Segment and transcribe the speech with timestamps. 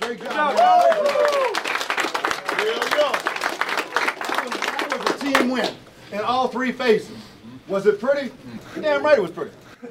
[0.00, 0.56] Great job.
[0.56, 0.58] man.
[4.88, 5.74] That was a team win
[6.12, 7.16] in all three phases.
[7.66, 8.32] Was it pretty?
[8.74, 9.50] You're damn right it was pretty.
[9.82, 9.88] it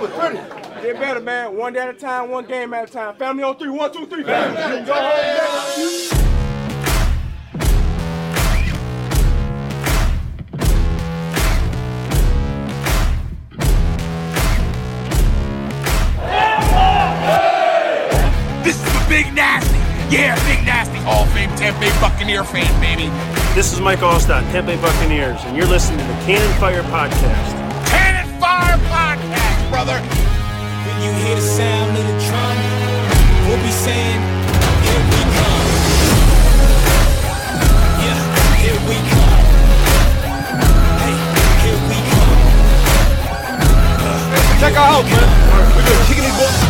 [0.00, 0.38] was pretty.
[0.82, 1.56] Get better, man.
[1.56, 3.14] One day at a time, one game at a time.
[3.16, 3.70] Family on three.
[3.70, 4.24] One, two, three.
[4.24, 4.86] Family.
[4.86, 6.01] Go ahead.
[20.12, 23.08] Yeah, Big Nasty Hall of Fame Tampa Bay Buccaneer fan, baby.
[23.56, 27.48] This is Mike Alstott, Tampa Bay Buccaneers, and you're listening to the Cannon Fire Podcast.
[27.88, 29.96] Cannon Fire Podcast, brother.
[30.84, 32.56] When you hear the sound of the drum,
[33.48, 34.20] we'll be saying,
[34.84, 35.68] Here we come.
[38.04, 38.20] Yeah,
[38.60, 39.40] here we come.
[41.00, 41.16] Hey,
[41.64, 42.40] here we come.
[43.96, 45.24] Uh, Check our house, man.
[45.72, 46.04] We good.
[46.04, 46.61] Kicking these boys.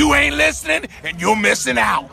[0.00, 2.08] You ain't listening, and you're missing out.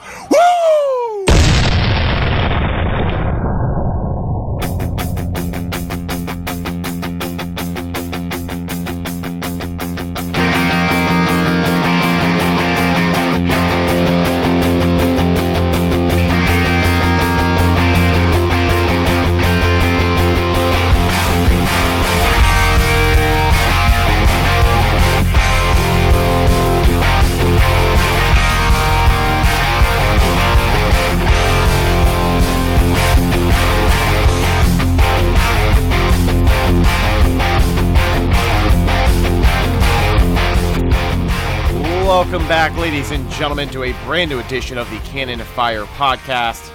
[42.17, 45.83] Welcome back, ladies and gentlemen, to a brand new edition of the Cannon of Fire
[45.85, 46.71] Podcast.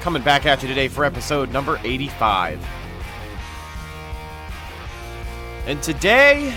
[0.00, 2.66] Coming back at you today for episode number 85.
[5.66, 6.56] And today,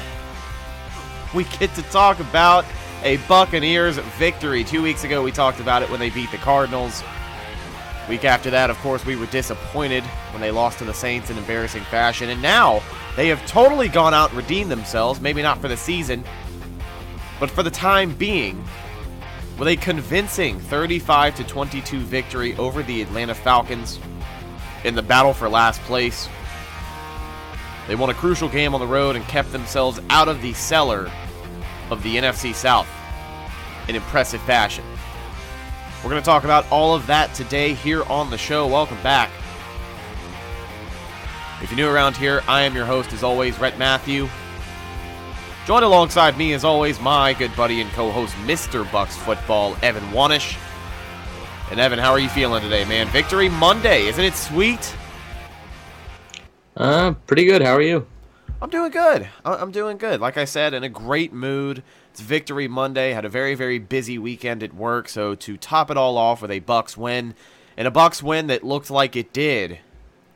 [1.33, 2.63] we get to talk about
[3.03, 4.63] a Buccaneers victory.
[4.63, 7.03] Two weeks ago, we talked about it when they beat the Cardinals.
[8.07, 11.37] Week after that, of course, we were disappointed when they lost to the Saints in
[11.37, 12.29] embarrassing fashion.
[12.29, 12.81] And now,
[13.17, 16.23] they have totally gone out and redeemed themselves, maybe not for the season,
[17.39, 18.63] but for the time being,
[19.57, 23.99] with a convincing 35 to 22 victory over the Atlanta Falcons
[24.83, 26.27] in the battle for last place.
[27.87, 31.09] They won a crucial game on the road and kept themselves out of the cellar
[31.89, 32.87] of the NFC South
[33.87, 34.83] in impressive fashion.
[36.03, 38.67] We're going to talk about all of that today here on the show.
[38.67, 39.31] Welcome back.
[41.61, 44.27] If you're new around here, I am your host, as always, Rhett Matthew.
[45.65, 48.89] Joined alongside me, as always, my good buddy and co-host, Mr.
[48.91, 50.59] Bucks Football, Evan Wanish.
[51.71, 53.07] And Evan, how are you feeling today, man?
[53.07, 54.95] Victory Monday, isn't it sweet?
[56.77, 57.63] Uh, pretty good.
[57.63, 58.05] How are you?
[58.61, 59.27] I'm doing good.
[59.43, 60.21] I'm doing good.
[60.21, 61.81] Like I said, in a great mood.
[62.11, 63.13] It's Victory Monday.
[63.13, 65.09] Had a very, very busy weekend at work.
[65.09, 67.33] So to top it all off with a Bucks win,
[67.75, 69.79] and a Bucks win that looked like it did,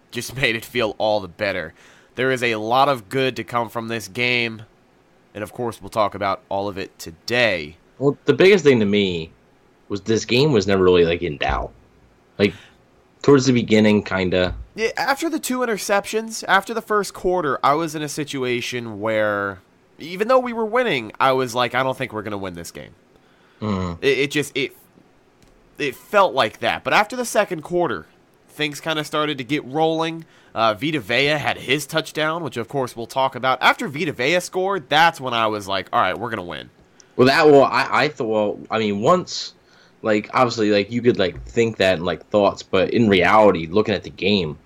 [0.09, 1.75] just made it feel all the better.
[2.15, 4.63] There is a lot of good to come from this game,
[5.39, 7.77] and of course, we'll talk about all of it today.
[7.97, 9.31] Well, the biggest thing to me
[9.87, 11.71] was this game was never really like in doubt.
[12.37, 12.53] Like
[13.21, 14.53] towards the beginning, kinda.
[14.75, 19.61] Yeah, after the two interceptions, after the first quarter, I was in a situation where,
[19.97, 22.71] even though we were winning, I was like, I don't think we're gonna win this
[22.71, 22.93] game.
[23.61, 24.03] Mm-hmm.
[24.03, 24.75] It, it just it
[25.77, 26.83] it felt like that.
[26.83, 28.07] But after the second quarter,
[28.49, 30.25] things kind of started to get rolling.
[30.53, 33.61] Uh, Vita Vea had his touchdown, which of course we'll talk about.
[33.61, 36.69] After Vita Vea scored, that's when I was like, all right, we're gonna win.
[37.15, 38.27] Well, that well, I I thought.
[38.27, 39.53] Well, I mean, once
[40.01, 43.93] like obviously like you could like think that in like thoughts, but in reality, looking
[43.93, 44.57] at the game,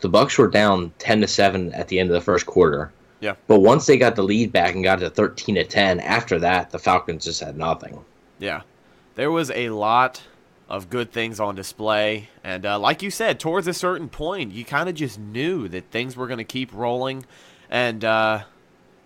[0.00, 2.92] the Bucks were down ten to seven at the end of the first quarter.
[3.20, 3.34] Yeah.
[3.48, 6.70] But once they got the lead back and got to thirteen to ten, after that,
[6.70, 8.04] the Falcons just had nothing.
[8.38, 8.62] Yeah.
[9.16, 10.22] There was a lot
[10.68, 12.28] of good things on display.
[12.44, 15.90] And uh, like you said, towards a certain point, you kind of just knew that
[15.90, 17.24] things were going to keep rolling.
[17.70, 18.42] And uh,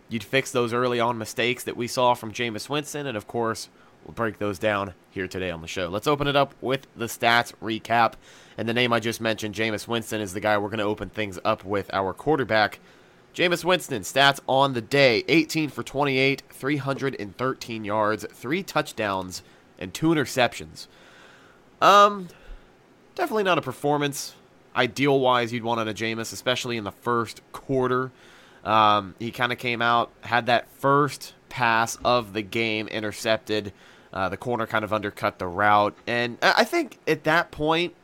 [0.08, 3.06] you'd fix those early on mistakes that we saw from Jameis Winston.
[3.06, 3.68] And of course,
[4.04, 5.88] we'll break those down here today on the show.
[5.88, 8.14] Let's open it up with the stats recap.
[8.58, 11.10] And the name I just mentioned, Jameis Winston, is the guy we're going to open
[11.10, 12.80] things up with our quarterback.
[13.34, 19.42] Jameis Winston, stats on the day 18 for 28, 313 yards, three touchdowns,
[19.78, 20.86] and two interceptions.
[21.82, 22.28] Um,
[23.16, 24.34] definitely not a performance
[24.74, 28.10] ideal wise you'd want on a Jameis, especially in the first quarter.
[28.64, 33.72] Um, he kind of came out, had that first pass of the game intercepted.
[34.12, 37.94] Uh, the corner kind of undercut the route, and I think at that point,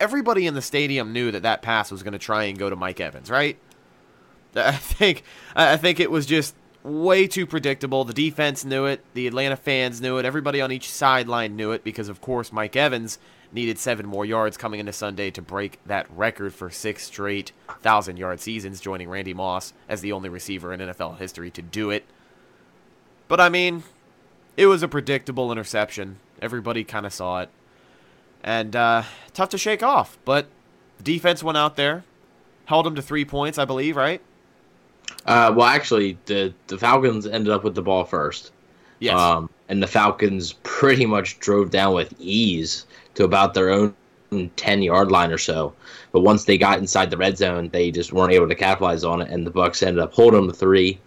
[0.00, 2.76] everybody in the stadium knew that that pass was going to try and go to
[2.76, 3.58] Mike Evans, right?
[4.56, 5.24] I think
[5.54, 6.54] I think it was just
[6.86, 8.04] way too predictable.
[8.04, 11.82] The defense knew it, the Atlanta fans knew it, everybody on each sideline knew it
[11.82, 13.18] because of course Mike Evans
[13.52, 18.40] needed 7 more yards coming into Sunday to break that record for 6 straight 1000-yard
[18.40, 22.04] seasons joining Randy Moss as the only receiver in NFL history to do it.
[23.28, 23.82] But I mean,
[24.56, 26.18] it was a predictable interception.
[26.40, 27.50] Everybody kind of saw it.
[28.44, 29.02] And uh,
[29.34, 30.46] tough to shake off, but
[30.98, 32.04] the defense went out there,
[32.66, 34.20] held him to 3 points, I believe, right?
[35.26, 38.52] Uh, well, actually, the the Falcons ended up with the ball first.
[39.00, 39.18] Yes.
[39.18, 43.94] Um, and the Falcons pretty much drove down with ease to about their own
[44.56, 45.74] 10 yard line or so.
[46.12, 49.20] But once they got inside the red zone, they just weren't able to capitalize on
[49.20, 50.98] it, and the Bucks ended up holding them to three.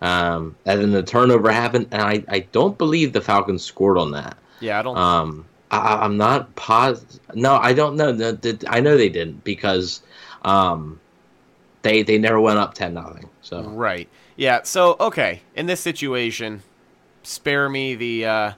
[0.00, 4.12] Um, and then the turnover happened, and I, I don't believe the Falcons scored on
[4.12, 4.36] that.
[4.60, 7.20] yeah, I don't Um, I, I'm not positive.
[7.34, 8.12] No, I don't know.
[8.12, 8.38] No,
[8.68, 10.02] I know they didn't because
[10.42, 11.00] um,
[11.88, 13.28] they they never went up ten nothing.
[13.40, 14.08] So Right.
[14.36, 14.62] Yeah.
[14.62, 16.62] So okay, in this situation,
[17.22, 18.52] spare me the uh,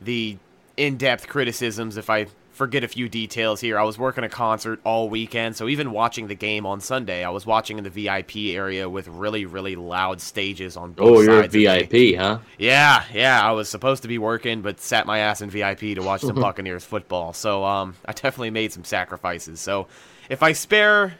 [0.00, 0.38] the
[0.76, 3.78] in-depth criticisms if I forget a few details here.
[3.78, 7.30] I was working a concert all weekend, so even watching the game on Sunday, I
[7.30, 11.40] was watching in the VIP area with really really loud stages on both oh, you're
[11.40, 11.54] a sides.
[11.54, 12.12] of me.
[12.12, 12.38] VIP, huh?
[12.58, 13.46] Yeah, yeah.
[13.46, 16.36] I was supposed to be working, but sat my ass in VIP to watch some
[16.46, 17.32] Buccaneers football.
[17.32, 19.60] So um, I definitely made some sacrifices.
[19.60, 19.86] So
[20.28, 21.14] if I spare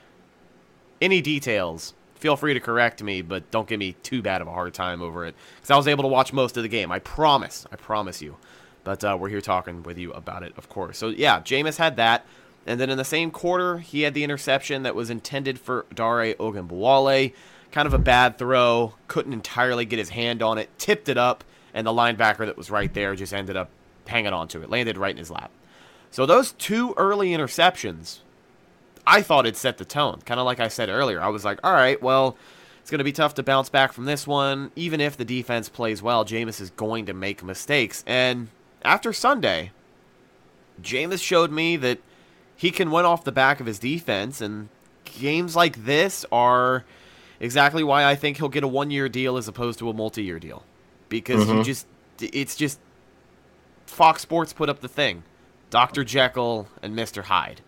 [1.04, 4.50] any details, feel free to correct me, but don't give me too bad of a
[4.50, 5.34] hard time over it.
[5.56, 6.90] Because I was able to watch most of the game.
[6.90, 7.66] I promise.
[7.70, 8.36] I promise you.
[8.82, 10.96] But uh, we're here talking with you about it, of course.
[10.98, 12.24] So yeah, Jameis had that.
[12.66, 16.34] And then in the same quarter, he had the interception that was intended for Dare
[16.34, 17.34] Ogunbowale.
[17.70, 18.94] Kind of a bad throw.
[19.06, 20.70] Couldn't entirely get his hand on it.
[20.78, 21.44] Tipped it up.
[21.74, 23.68] And the linebacker that was right there just ended up
[24.06, 24.70] hanging onto it.
[24.70, 25.50] Landed right in his lap.
[26.10, 28.20] So those two early interceptions,
[29.06, 30.20] I thought it set the tone.
[30.24, 31.20] Kind of like I said earlier.
[31.20, 32.36] I was like, all right, well,
[32.80, 34.70] it's going to be tough to bounce back from this one.
[34.76, 38.02] Even if the defense plays well, Jameis is going to make mistakes.
[38.06, 38.48] And
[38.82, 39.72] after Sunday,
[40.82, 41.98] Jameis showed me that
[42.56, 44.68] he can win off the back of his defense, and
[45.04, 46.84] games like this are
[47.40, 50.62] exactly why I think he'll get a one-year deal as opposed to a multi-year deal,
[51.08, 51.62] because you mm-hmm.
[51.62, 51.86] just
[52.20, 52.78] it's just
[53.86, 55.24] Fox Sports put up the thing,
[55.70, 57.60] Doctor Jekyll and Mister Hyde,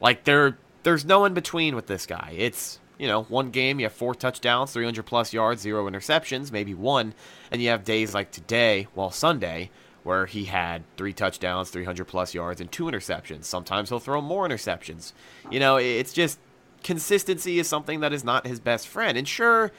[0.00, 2.34] like there there's no in between with this guy.
[2.36, 6.74] It's you know one game you have four touchdowns, 300 plus yards, zero interceptions, maybe
[6.74, 7.14] one,
[7.50, 9.70] and you have days like today, well Sunday
[10.04, 13.44] where he had three touchdowns, 300 plus yards, and two interceptions.
[13.44, 15.14] Sometimes he'll throw more interceptions.
[15.50, 16.38] You know, it's just
[16.82, 19.18] consistency is something that is not his best friend.
[19.18, 19.72] And sure,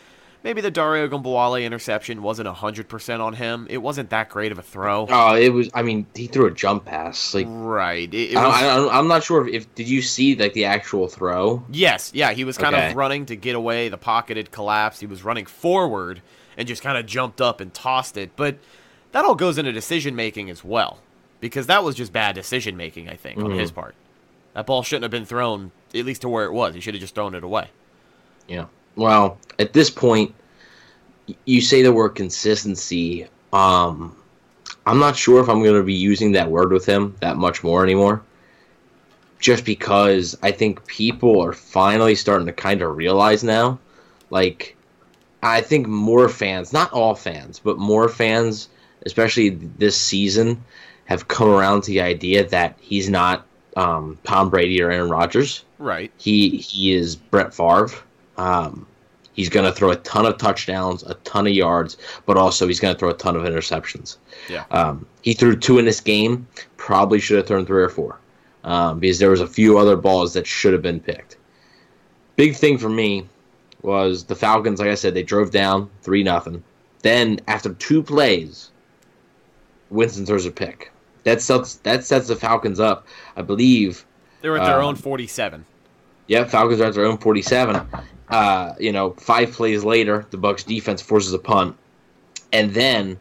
[0.45, 3.65] maybe the Dare Ogunbowale interception wasn't 100% on him.
[3.67, 5.07] It wasn't that great of a throw.
[5.09, 5.69] Oh, it was.
[5.73, 7.33] I mean, he threw a jump pass.
[7.33, 8.13] Like Right.
[8.13, 10.53] It, it I, was, I, don't- I'm not sure if, if did you see like
[10.53, 11.65] the actual throw?
[11.69, 12.91] Yes, yeah, he was kind Okay.
[12.91, 13.89] of running to get away.
[13.89, 15.01] The pocket had collapsed.
[15.01, 16.21] He was running forward
[16.55, 18.31] and just kind of jumped up and tossed it.
[18.35, 18.59] But
[19.11, 20.99] that all goes into decision making as well,
[21.41, 23.09] because that was just bad decision making.
[23.09, 23.81] I think on his mm-hmm.
[23.81, 23.95] part,
[24.53, 26.75] that ball shouldn't have been thrown at least to where it was.
[26.75, 27.69] He should have just thrown it away.
[28.47, 28.65] Yeah.
[28.95, 30.33] Well, at this point,
[31.45, 33.27] you say the word consistency.
[33.51, 34.15] Um,
[34.85, 37.63] I'm not sure if I'm going to be using that word with him that much
[37.63, 38.21] more anymore.
[39.39, 43.79] Just because I think people are finally starting to kind of realize now,
[44.29, 44.75] like,
[45.43, 48.69] I think more fans, not all fans, but more fans,
[49.05, 50.63] especially this season,
[51.05, 55.63] have come around to the idea that he's not um, Tom Brady or Aaron Rodgers.
[55.77, 56.11] Right.
[56.17, 57.89] He he is Brett Favre.
[58.37, 58.87] Um,
[59.35, 62.79] he's going to throw a ton of touchdowns, a ton of yards, but also he's
[62.79, 64.17] going to throw a ton of interceptions.
[64.49, 64.65] Yeah.
[64.71, 66.47] Um, he threw two in this game.
[66.77, 68.19] Probably should have thrown three or four
[68.63, 71.37] um, because there was a few other balls that should have been picked.
[72.35, 73.27] Big thing for me
[73.81, 74.79] was the Falcons.
[74.79, 76.63] Like I said, they drove down three nothing.
[77.01, 78.71] Then after two plays,
[79.89, 80.91] Winston throws a pick.
[81.23, 83.07] That sets that sets the Falcons up.
[83.35, 84.05] I believe
[84.41, 85.65] They were at their Um, own 47.
[86.27, 87.81] yeah, Falcons are at their own 47.
[88.29, 91.75] Uh, you know, five plays later, the Bucks defense forces a punt,
[92.51, 93.19] and then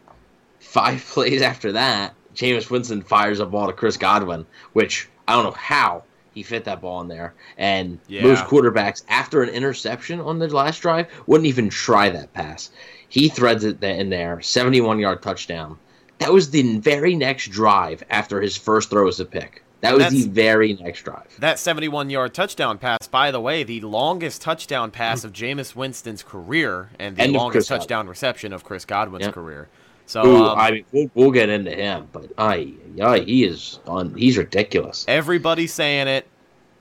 [0.60, 5.44] five plays after that, Jameis Winston fires a ball to Chris Godwin, which I don't
[5.44, 7.34] know how he fit that ball in there.
[7.56, 8.22] And Yeah.
[8.22, 12.70] most quarterbacks, after an interception on the last drive, wouldn't even try that pass.
[13.08, 15.78] He threads it in there, 71 yard touchdown.
[16.18, 19.63] That was the very next drive after his first throw as a pick.
[19.84, 21.26] That was the very next drive.
[21.38, 26.22] That 71 yard touchdown pass, by the way, the longest touchdown pass of Jameis Winston's
[26.22, 27.80] career and the And of longest Chris Godwin.
[27.80, 29.68] touchdown reception of Chris Godwin's career.
[30.06, 33.78] So Ooh, um, I mean, we'll, we'll get into him, but I, yeah, he is
[33.86, 34.14] on.
[34.14, 35.04] He's ridiculous.
[35.08, 36.26] everybody's saying it,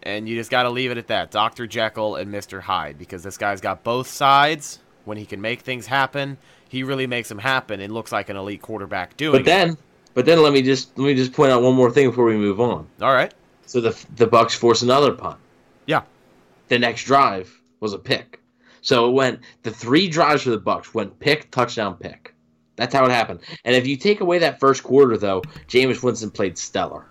[0.03, 1.31] and you just got to leave it at that.
[1.31, 1.65] Dr.
[1.65, 2.59] Jekyll and Mr.
[2.59, 4.79] Hyde, because this guy's got both sides.
[5.05, 6.37] When he can make things happen,
[6.69, 7.79] he really makes them happen.
[7.81, 9.39] It looks like an elite quarterback doing it.
[9.39, 9.77] But then,
[10.13, 12.37] but then let me just let me just point out one more thing before we
[12.37, 12.87] move on.
[13.01, 13.33] All right.
[13.65, 15.39] So the the Bucks force another punt.
[15.85, 16.03] Yeah.
[16.67, 18.39] The next drive was a pick.
[18.81, 22.33] So it went the three drives for the Bucks went pick, touchdown, pick.
[22.75, 23.41] That's how it happened.
[23.63, 27.05] And if you take away that first quarter, though, Jameis Winston played stellar.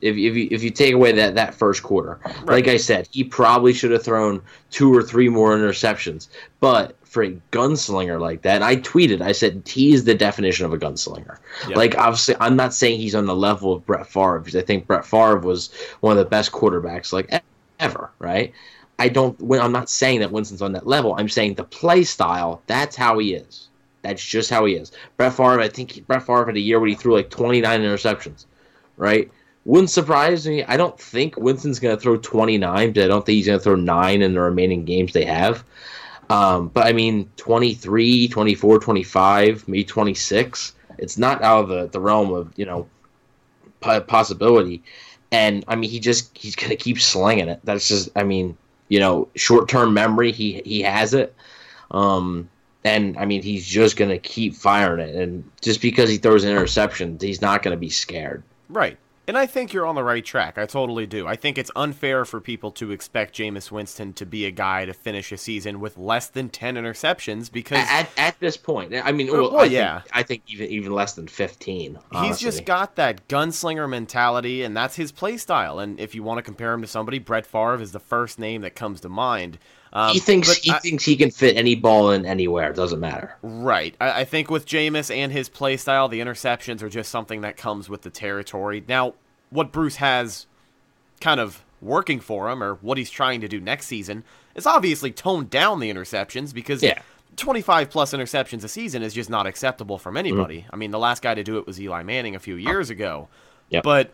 [0.00, 3.24] If, if you if you take away that that first quarter, like I said, he
[3.24, 6.28] probably should have thrown two or three more interceptions.
[6.60, 10.66] But for a gunslinger like that, and I tweeted, I said he is the definition
[10.66, 11.38] of a gunslinger.
[11.68, 11.76] Yeah.
[11.76, 14.86] Like obviously, I'm not saying he's on the level of Brett Favre because I think
[14.86, 17.42] Brett Favre was one of the best quarterbacks like
[17.80, 18.52] ever, right?
[18.98, 19.40] I don't.
[19.40, 21.14] when- I'm not saying that Winston's on that level.
[21.18, 22.62] I'm saying the play style.
[22.66, 23.68] That's how he is.
[24.02, 24.92] That's just how he is.
[25.16, 25.60] Brett Favre.
[25.60, 28.44] I think Brett Favre had a year where he threw like 29 interceptions,
[28.96, 29.30] right?
[29.64, 30.62] Wouldn't surprise me.
[30.64, 33.62] I don't think Winston's going to throw 29, but I don't think he's going to
[33.62, 35.64] throw nine in the remaining games they have.
[36.30, 40.74] Um, but I mean, 23, 24, 25, maybe 26.
[40.98, 42.88] It's not out of the, the realm of, you know,
[43.80, 44.82] possibility.
[45.30, 47.60] And I mean, he just, he's going to keep slinging it.
[47.64, 48.56] That's just, I mean,
[48.88, 51.34] you know, short term memory, he, he has it.
[51.90, 52.48] Um,
[52.84, 55.14] and I mean, he's just going to keep firing it.
[55.14, 58.42] And just because he throws an interception, he's not going to be scared.
[58.68, 58.96] Right.
[59.28, 60.56] And I think you're on the right track.
[60.56, 61.26] I totally do.
[61.26, 64.94] I think it's unfair for people to expect Jameis Winston to be a guy to
[64.94, 69.28] finish a season with less than 10 interceptions because At, at this point, I mean,
[69.28, 70.00] uh, Well, well, I yeah.
[70.00, 71.98] think, I think even even less than 15.
[72.22, 75.78] he's just got that gunslinger mentality, and that's his play style.
[75.78, 78.62] And if you want to compare him to somebody, Brett Favre is the first name
[78.62, 79.58] that comes to mind.
[79.92, 82.70] Um, he thinks he I- thinks he can fit any ball in anywhere.
[82.70, 83.36] It doesn't matter.
[83.42, 83.94] Right.
[84.00, 87.56] I, I think with Jameis and his play style, the interceptions are just something that
[87.56, 88.84] comes with the territory.
[88.86, 89.14] Now,
[89.50, 90.46] what Bruce has
[91.20, 95.10] kind of working for him, or what he's trying to do next season, is obviously
[95.12, 97.00] tone down the interceptions because Yeah.
[97.36, 100.62] 25 plus interceptions a season is just not acceptable from anybody.
[100.62, 100.70] Mm-hmm.
[100.74, 103.28] I mean, the last guy to do it was Eli Manning a few years ago.
[103.70, 103.84] Yep.
[103.84, 104.12] But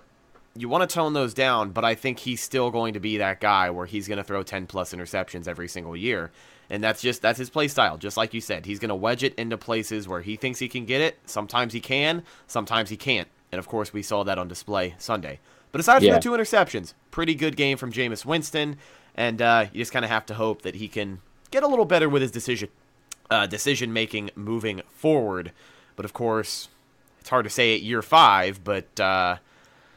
[0.57, 3.41] you want to tone those down, but I think he's still going to be that
[3.41, 6.31] guy where he's going to throw 10 plus interceptions every single year.
[6.71, 7.99] And that's just that's his play style.
[7.99, 10.69] Just like you said, he's going to wedge it into places where he thinks he
[10.69, 11.19] can get it.
[11.27, 13.29] Sometimes he can, sometimes he can't.
[13.53, 15.41] And of course, we saw that on display Sunday.
[15.73, 18.77] But aside from the two interceptions, pretty good game from Jameis Winston,
[19.17, 21.21] and uh, you just kind of have to hope that he can
[21.51, 22.69] get a little better with his decision
[23.31, 25.53] uh, decision making moving forward.
[25.97, 26.69] But of course,
[27.21, 28.63] it's hard to say at year five.
[28.63, 29.39] But uh,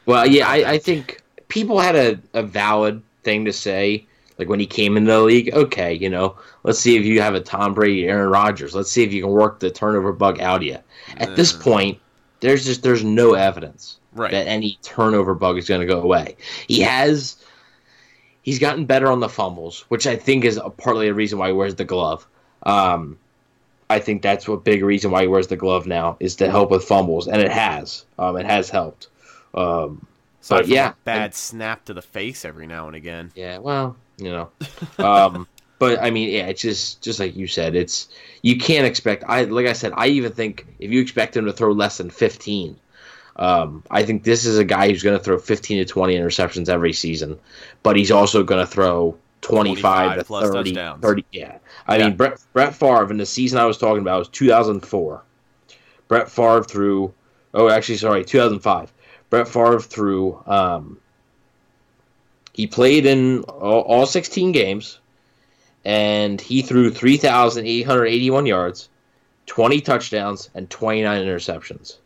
[0.08, 4.06] Well, yeah, I, I think people had a, a valid thing to say.
[4.38, 7.34] Like when he came into the league, okay, you know, let's see if you have
[7.34, 8.74] a Tom Brady, Aaron Rodgers.
[8.74, 10.78] Let's see if you can work the turnover bug out of you.
[11.18, 12.00] At this point,
[12.40, 14.30] there's just there's no evidence Right.
[14.30, 16.36] that any turnover bug is going to go away.
[16.66, 17.36] He has
[18.40, 21.48] he's gotten better on the fumbles, which I think is a, partly a reason why
[21.48, 22.26] he wears the glove.
[22.62, 23.18] Um,
[23.90, 26.70] I think that's what big reason why he wears the glove now is to help
[26.70, 28.06] with fumbles, and it has.
[28.18, 29.08] Um, it has helped.
[29.58, 30.06] Um,
[30.40, 33.32] from yeah, a bad and- snap to the face every now and again.
[33.34, 34.50] yeah, well, you know,
[35.04, 35.46] um,
[35.78, 38.08] but I mean, yeah, it's just just like you said, it's
[38.42, 39.24] you can't expect.
[39.26, 42.10] I like I said, I even think if you expect him to throw less than
[42.10, 42.76] fifteen,
[43.36, 46.68] um, I think this is a guy who's going to throw fifteen to twenty interceptions
[46.68, 47.38] every season,
[47.82, 49.16] but he's also going to throw.
[49.40, 51.00] 25, 25 to plus 30, touchdowns.
[51.00, 52.08] 30 yeah i Yeah.
[52.08, 55.22] mean brett, brett Favre in the season i was talking about was 2004
[56.08, 57.14] brett Favre threw
[57.54, 58.92] oh actually sorry 2005
[59.30, 60.98] brett Favre threw um,
[62.58, 64.98] he played in all, all 16 games,
[65.84, 68.88] and he threw 3,881 yards,
[69.46, 71.98] 20 touchdowns, and 29 interceptions.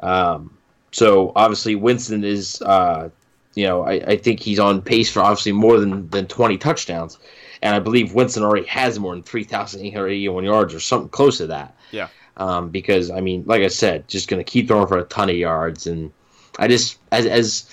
[0.00, 0.56] Um,
[0.90, 3.10] so obviously Winston is, uh,
[3.54, 7.18] you know, I, I think he's on pace for obviously more than, than 20 touchdowns,
[7.60, 11.76] and I believe Winston already has more than 3,881 yards or something close to that.
[11.90, 12.08] Yeah.
[12.38, 15.28] Um, because I mean, like I said, just going to keep throwing for a ton
[15.28, 16.10] of yards, and
[16.58, 17.70] I just as as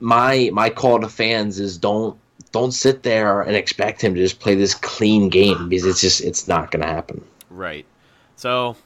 [0.00, 2.18] my my call to fans is don't
[2.52, 6.22] don't sit there and expect him to just play this clean game because it's just
[6.22, 7.24] it's not going to happen.
[7.50, 7.86] Right.
[8.36, 8.76] So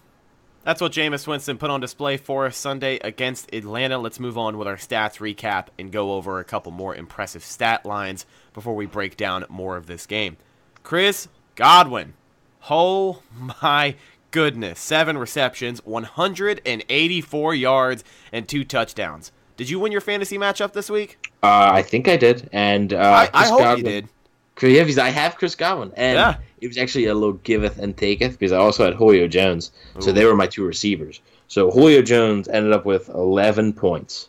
[0.64, 3.98] that's what Jameis Winston put on display for us Sunday against Atlanta.
[3.98, 7.86] Let's move on with our stats recap and go over a couple more impressive stat
[7.86, 10.36] lines before we break down more of this game.
[10.82, 12.14] Chris Godwin.
[12.68, 13.22] Oh
[13.62, 13.96] my
[14.30, 14.78] goodness.
[14.80, 19.32] Seven receptions, 184 yards, and two touchdowns.
[19.56, 21.18] Did you win your fantasy matchup this week?
[21.42, 24.08] Uh, I think I did, and uh, I, I hope Godwin, you did.
[24.62, 26.36] Yeah, because I have Chris Godwin, and Yeah.
[26.60, 30.12] it was actually a little giveth and taketh because I also had Julio Jones, so
[30.12, 31.20] they were my two receivers.
[31.48, 34.28] So Julio Jones ended up with 11 points.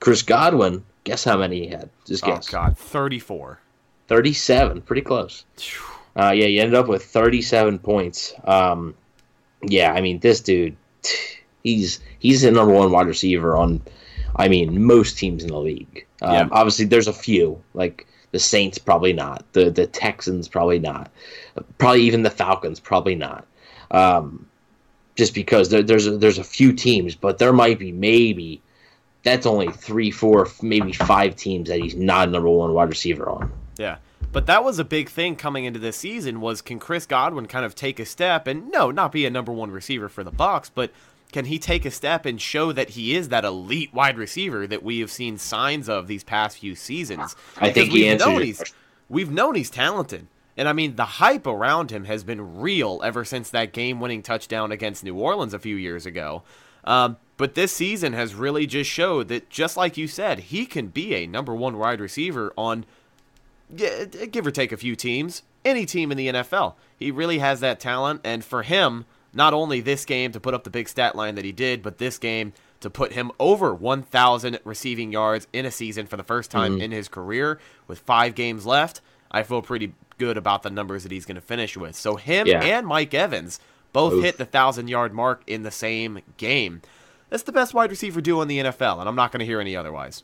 [0.00, 1.90] Chris Godwin, guess how many he had?
[2.06, 2.48] Just guess.
[2.48, 2.52] Oh.
[2.52, 3.60] God, 34.
[4.06, 5.44] 37, pretty close.
[6.16, 8.32] Uh, yeah, you ended up with 37 points.
[8.44, 8.94] Um,
[9.70, 10.76] yeah, I mean, this dude,
[11.62, 13.80] he's he's the number one wide receiver on,
[14.36, 16.06] I mean, most teams in the league.
[16.22, 16.48] Um, Yeah.
[16.52, 19.44] Obviously, there's a few like the Saints, probably not.
[19.52, 21.10] The the Texans, probably not.
[21.78, 23.46] Probably even the Falcons, probably not.
[23.90, 24.46] Um,
[25.14, 28.60] just because there, there's a, there's a few teams, but there might be maybe
[29.22, 33.52] that's only three, four, maybe five teams that he's not number one wide receiver on.
[33.78, 33.96] Yeah.
[34.32, 37.64] But that was a big thing coming into this season was can Chris Godwin kind
[37.64, 40.70] of take a step and no, not be a number one receiver for the Bucks,
[40.70, 40.90] but
[41.32, 44.82] can he take a step and show that he is that elite wide receiver that
[44.82, 47.34] we have seen signs of these past few seasons?
[47.56, 48.74] I think Because he answered known he's,
[49.08, 50.28] we've known he's talented.
[50.56, 54.22] And I mean, the hype around him has been real ever since that game winning
[54.22, 56.44] touchdown against New Orleans a few years ago.
[56.84, 60.88] Um, but this season has really just showed that, just like you said, he can
[60.88, 62.84] be a number one wide receiver on
[63.74, 66.74] give or take a few teams, any team in the NFL.
[66.96, 70.64] He really has that talent, and for him, not only this game to put up
[70.64, 74.58] the big stat line that he did, but this game to put him over 1,000
[74.64, 76.82] receiving yards in a season for the first time mm-hmm.
[76.82, 79.00] in his career with five games left.
[79.30, 81.96] I feel pretty good about the numbers that he's going to finish with.
[81.96, 82.62] So him Yeah.
[82.62, 83.58] and Mike Evans
[83.92, 84.24] both Oof.
[84.24, 86.82] hit the thousand yard mark in the same game.
[87.30, 89.60] That's the best wide receiver duo in the NFL, and I'm not going to hear
[89.60, 90.22] any otherwise.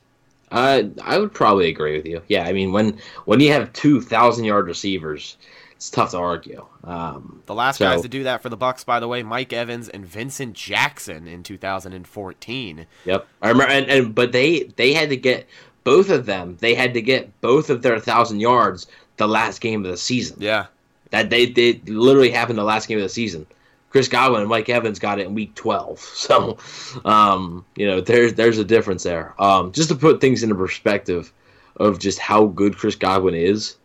[0.50, 2.23] Uh, I would probably agree with you.
[2.28, 5.37] Yeah, I mean when when you have two thousand yard receivers,
[5.73, 6.66] it's tough to argue.
[6.85, 9.52] Um, The last So- guys to do that for the Bucks, by the way, Mike
[9.52, 12.87] Evans and Vincent Jackson in 2014.
[13.04, 13.73] yep, I remember.
[13.73, 15.47] And, and but they they had to get
[15.85, 16.57] both of them.
[16.61, 20.37] They had to get both of their thousand yards the last game of the season.
[20.40, 20.66] Yeah,
[21.11, 23.47] That they they literally happened the last game of the season.
[23.90, 25.99] Chris Godwin and Mike Evans got it in week twelve.
[26.14, 26.59] So,
[27.04, 29.35] um, you know, there's there's a difference there.
[29.40, 31.32] Um, just to put things into perspective
[31.76, 33.76] of just how good Chris Godwin is.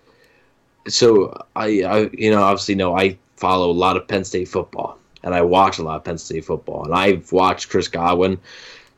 [0.88, 5.00] So I, I you know obviously know I follow a lot of Penn State football
[5.24, 8.40] and I watch a lot of Penn State football and I've watched Chris Godwin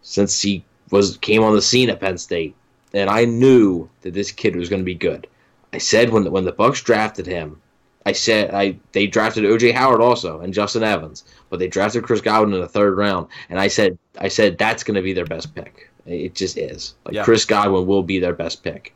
[0.02, 2.56] since he was came on the scene at Penn State
[2.94, 5.28] and I knew that this kid was going to be good.
[5.74, 7.62] I said when the, when the Bucks drafted him,
[8.08, 12.22] I said I they drafted OJ Howard also and Justin Evans, but they drafted Chris
[12.22, 15.26] Godwin in the third round, and I said I said that's going to be their
[15.26, 15.90] best pick.
[16.06, 16.96] It just is.
[17.04, 17.26] Like Yeah.
[17.26, 18.96] Chris Godwin will be their best pick.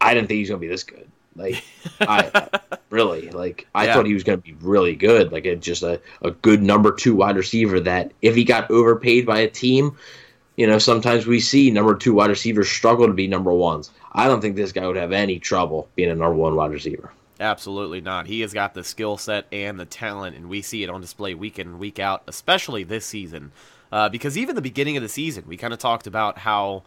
[0.00, 1.08] I didn't think he was going to be this good.
[1.36, 1.62] Like
[2.00, 2.48] I
[2.90, 3.94] really like I Yeah.
[3.94, 5.30] thought he was going to be really good.
[5.30, 9.24] Like a, just a a good number two wide receiver that if he got overpaid
[9.24, 9.96] by a team.
[10.56, 13.92] You know, sometimes we see number two wide receivers struggle to be number ones.
[14.12, 17.12] I don't think this guy would have any trouble being a number one wide receiver.
[17.40, 18.26] Absolutely not.
[18.26, 21.34] He has got the skill set and the talent, and we see it on display
[21.34, 23.52] week in and week out, especially this season.
[23.92, 26.84] Uh, because even the beginning of the season, we kind of talked about how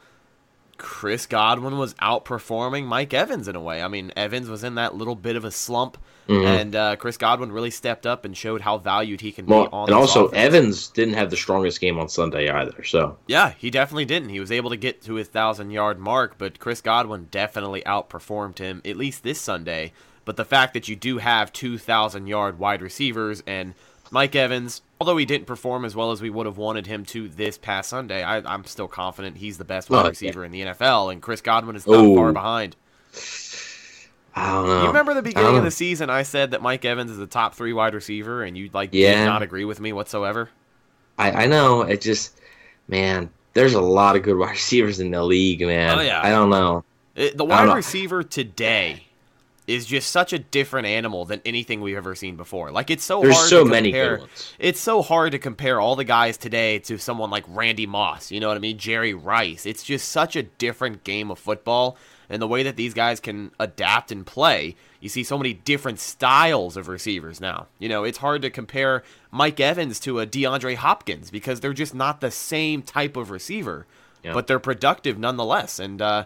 [0.77, 3.81] Chris Godwin was outperforming Mike Evans in a way.
[3.81, 5.97] I mean, Evans was in that little bit of a slump,
[6.29, 9.69] and uh, Chris Godwin really stepped up and showed how valued he can Well, be
[9.73, 10.41] on and also offense.
[10.41, 12.83] Evans didn't have the strongest game on Sunday either.
[12.85, 14.29] So Yeah, he definitely didn't.
[14.29, 18.59] He was able to get to his thousand yard mark, but Chris Godwin definitely outperformed
[18.59, 19.91] him, at least this Sunday.
[20.25, 23.73] But the fact that you do have two thousand yard wide receivers and
[24.11, 27.27] Mike Evans, although he didn't perform as well as we would have wanted him to
[27.27, 30.09] this past Sunday, I, I'm still confident he's the best wide Oh, yeah.
[30.09, 32.15] receiver in the NFL, and Chris Godwin is not Oh.
[32.15, 32.75] far behind.
[34.35, 34.81] I don't know.
[34.81, 36.09] You remember the beginning of the season?
[36.09, 39.25] I said that Mike Evans is the top three wide receiver, and you like did
[39.25, 40.49] not agree with me whatsoever.
[41.19, 41.81] I, I know.
[41.81, 42.39] It just,
[42.87, 45.99] man, there's a lot of good wide receivers in the league, man.
[45.99, 46.19] Oh, yeah.
[46.23, 46.83] I don't know.
[47.15, 47.75] It, the don't wide know.
[47.75, 49.05] receiver today
[49.67, 52.71] is just such a different animal than anything we've ever seen before.
[52.71, 54.17] Like it's so There's hard so to many compare.
[54.17, 54.53] good ones.
[54.59, 58.31] It's so hard to compare all the guys today to someone like Randy Moss.
[58.31, 58.77] You know what I mean?
[58.77, 59.65] Jerry Rice.
[59.65, 61.97] It's just such a different game of football,
[62.29, 64.75] and the way that these guys can adapt and play.
[64.99, 67.67] You see so many different styles of receivers now.
[67.77, 71.93] You know, it's hard to compare Mike Evans to a DeAndre Hopkins because they're just
[71.93, 73.85] not the same type of receiver,
[74.23, 74.33] Yeah.
[74.33, 75.77] but they're productive nonetheless.
[75.77, 76.25] And uh,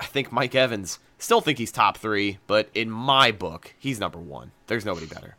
[0.00, 4.18] I think Mike Evans still think he's top three, but in my book, he's number
[4.18, 4.52] one.
[4.66, 5.36] There's nobody better.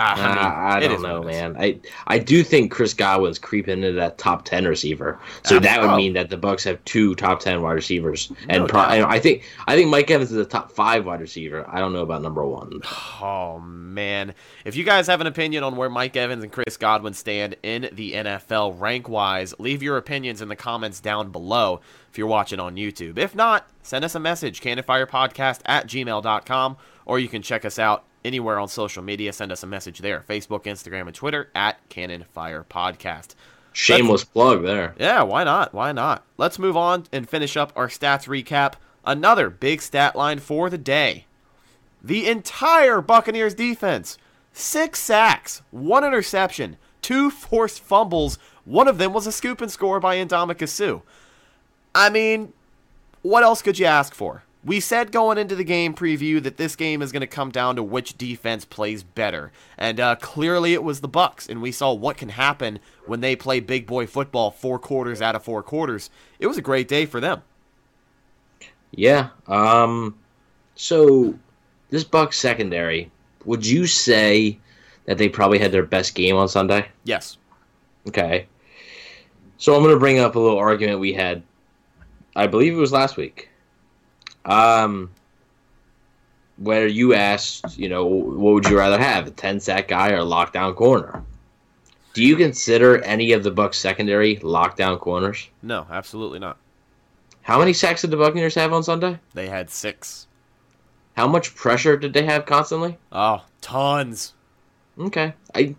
[0.00, 1.42] Ah, I mean, I, I don't know, what it is.
[1.42, 1.56] man.
[1.58, 5.90] I I do think Chris Godwin's creeping into that top ten receiver, so that would
[5.90, 5.96] Oh.
[5.96, 9.18] mean that the Bucks have two top ten wide receivers, and No pro- and I
[9.18, 11.64] think I think Mike Evans is a top five wide receiver.
[11.68, 12.80] I don't know about number one.
[13.20, 14.34] Oh man!
[14.64, 17.88] If you guys have an opinion on where Mike Evans and Chris Godwin stand in
[17.92, 21.80] the NFL rank wise, leave your opinions in the comments down below
[22.18, 23.16] if you're watching on YouTube.
[23.16, 26.76] If not, send us a message, cannonfirepodcast at gmail.com,
[27.06, 29.32] or you can check us out anywhere on social media.
[29.32, 33.36] Send us a message there Facebook, Instagram, and Twitter at Cannon Fire Podcast.
[33.72, 34.96] Shameless plug there.
[34.98, 35.72] Yeah, why not?
[35.72, 36.24] Why not?
[36.36, 38.72] Let's move on and finish up our stats recap.
[39.04, 41.26] Another big stat line for the day.
[42.02, 44.18] The entire Buccaneers defense.
[44.52, 48.40] Six sacks, one interception, two forced fumbles.
[48.64, 51.02] One of them was a scoop and score by Ndamukong Suh.
[51.94, 52.52] I mean,
[53.22, 54.44] what else could you ask for?
[54.64, 57.76] We said going into the game preview that this game is going to come down
[57.76, 61.48] to which defense plays better, and uh, clearly it was the Bucks.
[61.48, 65.36] And we saw what can happen when they play big boy football four quarters out
[65.36, 66.10] of four quarters.
[66.38, 67.42] It was a great day for them.
[68.90, 69.30] Yeah.
[69.46, 70.18] Um.
[70.74, 71.38] So
[71.90, 73.10] this Bucks secondary,
[73.44, 74.58] would you say
[75.06, 76.88] that they probably had their best game on Sunday?
[77.04, 77.38] Yes.
[78.06, 78.46] Okay.
[79.56, 81.42] So I'm going to bring up a little argument we had.
[82.36, 83.48] I believe it was last week.
[84.44, 85.10] Um,
[86.56, 90.18] where you asked, you know, what would you rather have, a 10 sack guy or
[90.18, 91.22] a lockdown corner?
[92.14, 95.48] Do you consider any of the Bucks secondary lockdown corners?
[95.62, 96.56] No, absolutely not.
[97.42, 99.18] How many sacks did the Buccaneers have on Sunday?
[99.34, 100.26] They had six.
[101.16, 102.96] How much pressure did they have constantly?
[103.12, 104.34] Oh, tons.
[104.98, 105.74] Okay, I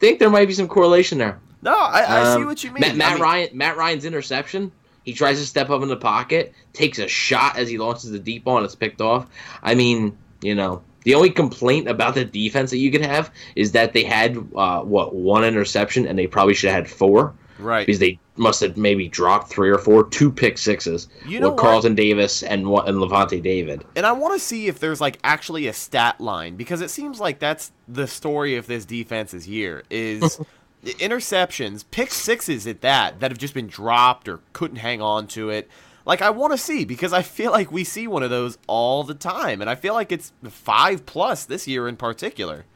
[0.00, 1.38] think there might be some correlation there.
[1.62, 2.80] No, I, I see Um, what you mean.
[2.80, 4.72] Matt, Matt I mean, Ryan, Matt Ryan's interception.
[5.04, 8.18] He tries to step up in the pocket, takes a shot as he launches the
[8.18, 9.28] deep ball, and it's picked off.
[9.62, 13.72] I mean, you know, the only complaint about the defense that you could have is
[13.72, 17.86] that they had uh, what one interception, and they probably should have had four Right.
[17.86, 21.54] because they must have maybe dropped three or four, two pick sixes You know with
[21.54, 21.62] what?
[21.62, 23.84] Carlton Davis and what and Lavonte David.
[23.94, 27.20] And I want to see if there's like actually a stat line because it seems
[27.20, 30.40] like that's the story of this defense's year is
[30.84, 35.50] interceptions, pick sixes at that that have just been dropped or couldn't hang on to
[35.50, 35.68] it.
[36.06, 39.04] Like I want to see because I feel like we see one of those all
[39.04, 42.66] the time and I feel like it's 5 plus this year in particular.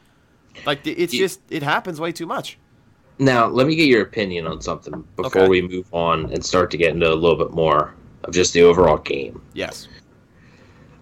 [0.65, 2.57] Like it's just it happens way too much.
[3.19, 5.49] Now, let me get your opinion on something before Okay.
[5.49, 7.93] we move on and start to get into a little bit more
[8.23, 9.41] of just the overall game.
[9.53, 9.87] Yes.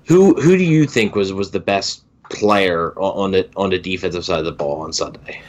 [0.07, 4.25] Who who do you think was was the best player on the on the defensive
[4.25, 5.41] side of the ball on Sunday?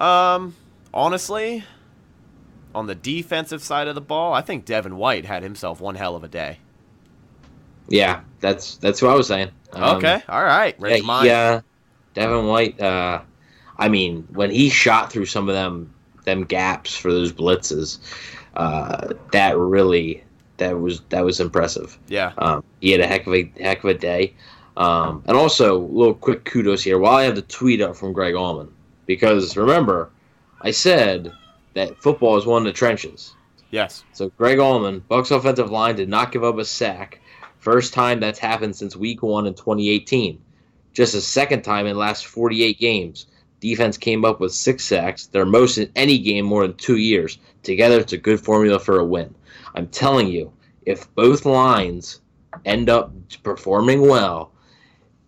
[0.00, 0.54] Um
[0.96, 1.62] honestly,
[2.74, 6.16] on the defensive side of the ball, I think Devin White had himself one hell
[6.16, 6.58] of a day.
[7.88, 9.50] Yeah, that's that's what I was saying.
[9.72, 10.74] Um, okay, all right.
[10.80, 11.26] Read Yeah, your mind.
[11.26, 11.60] yeah.
[12.14, 12.80] Devin White.
[12.80, 13.20] Uh,
[13.78, 15.92] I mean, when he shot through some of them
[16.24, 17.98] them gaps for those blitzes,
[18.56, 20.24] uh, that really
[20.56, 21.96] that was that was impressive.
[22.08, 22.32] Yeah.
[22.38, 24.34] Um, he had a heck of a heck of a day.
[24.76, 26.98] Um, and also, a little quick kudos here.
[26.98, 28.68] While I have the tweet up from Greg Auman,
[29.06, 30.10] because remember,
[30.60, 31.32] I said
[31.74, 33.34] that football is one of the trenches.
[33.70, 34.04] Yes.
[34.12, 37.20] So Greg Auman, Bucks offensive line did not give up a sack.
[37.58, 40.40] First time that's happened since Week One in 2018.
[40.92, 43.26] Just a second time in the last 48 games.
[43.60, 47.38] Defense came up with six sacks, their most in any game more than two years.
[47.62, 49.34] Together, it's a good formula for a win.
[49.74, 50.52] I'm telling you,
[50.84, 52.20] if both lines
[52.64, 54.52] end up performing well,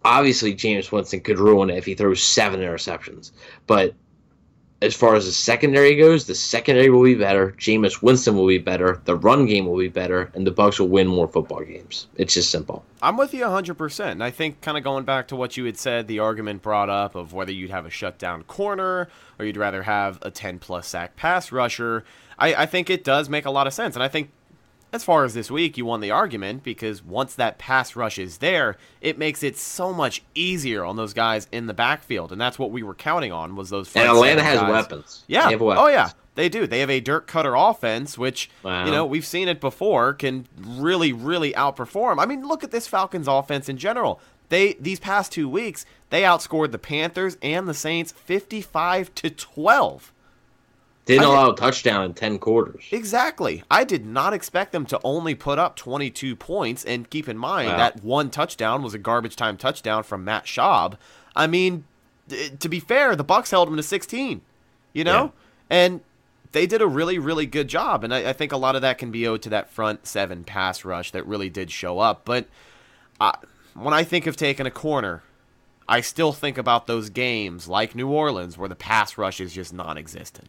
[0.05, 3.33] obviously James Winston could ruin it if he throws seven interceptions.
[3.67, 3.95] But
[4.81, 7.53] as far as the secondary goes, the secondary will be better.
[7.59, 9.01] Jameis Winston will be better.
[9.07, 12.07] The run game will be better, and the Bucks will win more football games.
[12.17, 12.85] It's just simple.
[13.03, 14.12] I'm with you 100%.
[14.12, 16.88] And I think, kind of going back to what you had said, the argument brought
[16.88, 20.87] up of whether you'd have a shutdown corner or you'd rather have a 10 plus
[20.87, 22.05] sack pass rusher,
[22.38, 23.97] I, I think it does make a lot of sense.
[23.97, 24.31] And I think
[24.92, 28.38] as far as this week, you won the argument because once that pass rush is
[28.38, 32.33] there, it makes it so much easier on those guys in the backfield.
[32.33, 34.70] And that's what we were counting on was those And Atlanta has guys.
[34.70, 35.24] weapons.
[35.27, 35.46] Yeah.
[35.46, 35.85] They have weapons.
[35.85, 36.66] Oh yeah, they do.
[36.66, 38.87] They have a Dirk Koetter offense, which Wow.
[38.87, 42.18] you know we've seen it before, can really, really outperform.
[42.18, 44.20] I mean, look at this Falcons offense in general.
[44.48, 50.12] They these past two weeks they outscored the Panthers and the Saints fifty-five to twelve.
[51.09, 52.85] Didn't I- allow a touchdown in 10 quarters.
[52.92, 53.64] Exactly.
[53.71, 56.85] I did not expect them to only put up 22 points.
[56.85, 57.77] And keep in mind Wow.
[57.79, 60.94] that one touchdown was a garbage time touchdown from Matt Schaub.
[61.35, 61.85] I mean,
[62.61, 64.42] to be fair, the Bucks held them to 16.
[64.94, 65.33] You know,
[65.71, 66.01] and
[66.53, 68.05] they did a really, really good job.
[68.05, 70.44] And I, I think a lot of that can be owed to that front seven
[70.44, 72.25] pass rush that really did show up.
[72.25, 72.47] But
[73.21, 73.33] uh,
[73.75, 75.23] when I think of taking a corner,
[75.88, 79.73] I still think about those games like New Orleans where the pass rush is just
[79.73, 80.49] non-existent.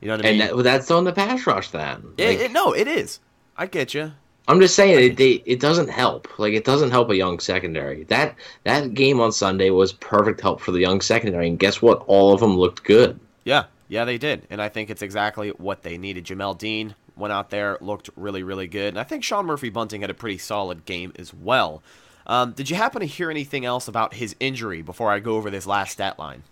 [0.00, 0.46] You know what I And mean?
[0.46, 2.04] that, well, that's on the pass rush then.
[2.16, 3.20] It- Like, it- no, it is.
[3.56, 4.12] I get you.
[4.46, 6.26] I'm just saying it, they, it doesn't help.
[6.38, 8.04] Like it doesn't help a young secondary.
[8.04, 8.34] That
[8.64, 12.02] that game on Sunday was perfect help for the young secondary, and guess what?
[12.06, 13.20] All of them looked good.
[13.44, 16.24] Yeah, yeah, they did, and I think it's exactly what they needed.
[16.24, 20.00] Jamel Dean went out there, looked really, really good, and I think Sean Murphy Bunting
[20.00, 21.82] had a pretty solid game as well.
[22.26, 25.50] Um, did you happen to hear anything else about his injury before I go over
[25.50, 26.42] this last stat line?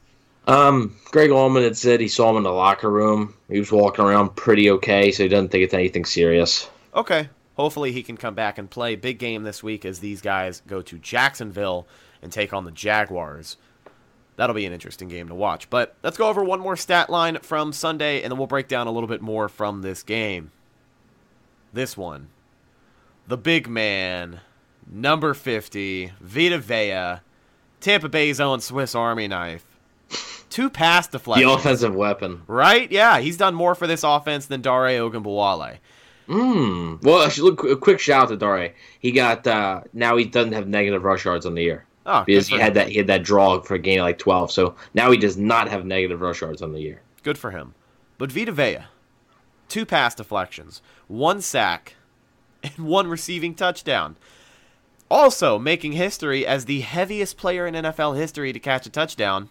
[0.46, 3.34] Um, Greg Auman had said he saw him in the locker room.
[3.48, 6.70] He was walking around pretty okay, so he doesn't think it's anything serious.
[6.94, 8.94] Okay, hopefully he can come back and play.
[8.94, 11.86] Big game this week as these guys go to Jacksonville
[12.22, 13.56] and take on the Jaguars.
[14.36, 15.68] That'll be an interesting game to watch.
[15.70, 18.86] But let's go over one more stat line from Sunday, and then we'll break down
[18.86, 20.52] a little bit more from this game.
[21.72, 22.28] This one.
[23.26, 24.40] The big man,
[24.88, 27.20] number 50, Vita Vea,
[27.80, 29.75] Tampa Bay's own Swiss Army knife.
[30.50, 31.46] Two pass deflections.
[31.46, 32.42] The offensive weapon.
[32.46, 32.90] Right?
[32.90, 35.78] Yeah, he's done more for this offense than Dare Ogunbowale.
[36.26, 36.96] Hmm.
[37.02, 38.74] Well, should look a quick shout out to Dare.
[38.98, 41.84] He got uh now he doesn't have negative rush yards on the year.
[42.04, 42.74] Oh, because he had him.
[42.74, 44.50] that he had that draw for a gain of like twelve.
[44.50, 47.02] So now he does not have negative rush yards on the year.
[47.22, 47.74] Good for him.
[48.18, 48.86] But Vita Vea,
[49.68, 51.94] two pass deflections, one sack,
[52.62, 54.16] and one receiving touchdown.
[55.08, 59.50] Also making history as the heaviest player in NFL history to catch a touchdown.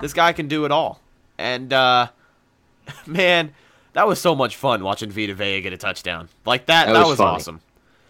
[0.00, 1.00] This guy can do it all.
[1.38, 2.08] And, uh,
[3.06, 3.52] man,
[3.92, 6.28] that was so much fun watching Vita Vea get a touchdown.
[6.44, 7.60] Like that, That that, was was, awesome.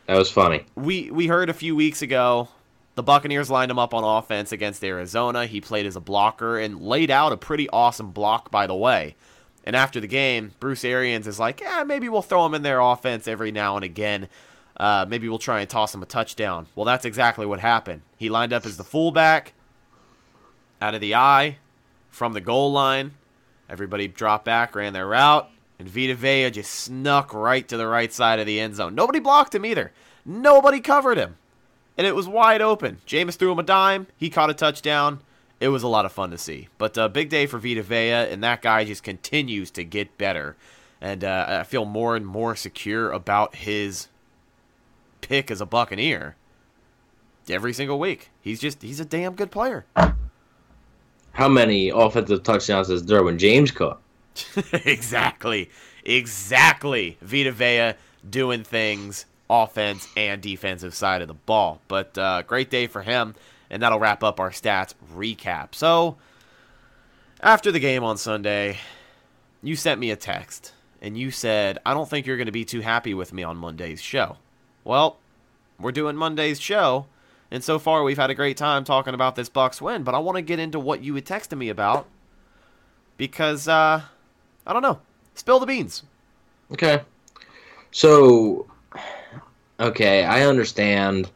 [0.06, 0.64] That was funny.
[0.74, 2.48] we we heard a few weeks ago
[2.94, 5.46] the Buccaneers lined him up on offense against Arizona.
[5.46, 9.14] He played as a blocker and laid out a pretty awesome block, by the way.
[9.64, 12.80] And after the game, Bruce Arians is like, "Yeah, maybe we'll throw him in their
[12.80, 14.28] offense every now and again.
[14.76, 18.02] Uh, maybe we'll try and toss him a touchdown." Well, that's exactly what happened.
[18.16, 19.52] He lined up as the fullback,
[20.80, 21.58] out of the eye,
[22.10, 23.12] from the goal line.
[23.68, 28.12] Everybody dropped back, ran their route, and Vita Vea just snuck right to the right
[28.12, 28.94] side of the end zone.
[28.94, 29.92] Nobody blocked him either.
[30.24, 31.36] Nobody covered him.
[31.96, 32.98] And it was wide open.
[33.06, 34.06] Jameis threw him a dime.
[34.16, 35.20] He caught a touchdown.
[35.60, 36.68] It was a lot of fun to see.
[36.78, 40.56] But uh, big day for Vita Vea, and that guy just continues to get better.
[41.00, 44.08] And uh, I feel more and more secure about his
[45.20, 46.36] pick as a Buccaneer
[47.50, 48.30] every single week.
[48.40, 49.84] He's just, he's a damn good player.
[51.38, 54.00] How many offensive touchdowns does Derwin James caught?
[54.72, 55.70] exactly.
[56.04, 57.16] Exactly.
[57.22, 57.94] Vita Vea
[58.28, 61.80] doing things offense and defensive side of the ball.
[61.86, 63.36] But uh, great day for him,
[63.70, 65.76] and that'll wrap up our stats recap.
[65.76, 66.16] So,
[67.40, 68.78] after the game on Sunday,
[69.62, 72.64] you sent me a text, and you said, I don't think you're going to be
[72.64, 74.38] too happy with me on Monday's show.
[74.82, 75.18] Well,
[75.78, 77.06] we're doing Monday's show,
[77.50, 80.18] and so far we've had a great time talking about this Bucks win, but I
[80.18, 82.06] want to get into what you had texted me about
[83.16, 84.02] because uh
[84.66, 85.00] I don't know.
[85.34, 86.02] Spill the beans.
[86.72, 87.00] Okay.
[87.90, 88.66] So,
[89.80, 91.30] okay, I understand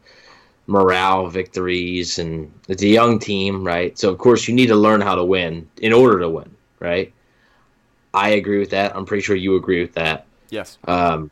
[0.66, 3.98] morale victories and it's a young team, right?
[3.98, 7.12] So, of course, you need to learn how to win in order to win, right?
[8.12, 8.94] I agree with that.
[8.94, 10.27] I'm pretty sure you agree with that.
[10.51, 10.77] Yes.
[10.85, 11.31] Um,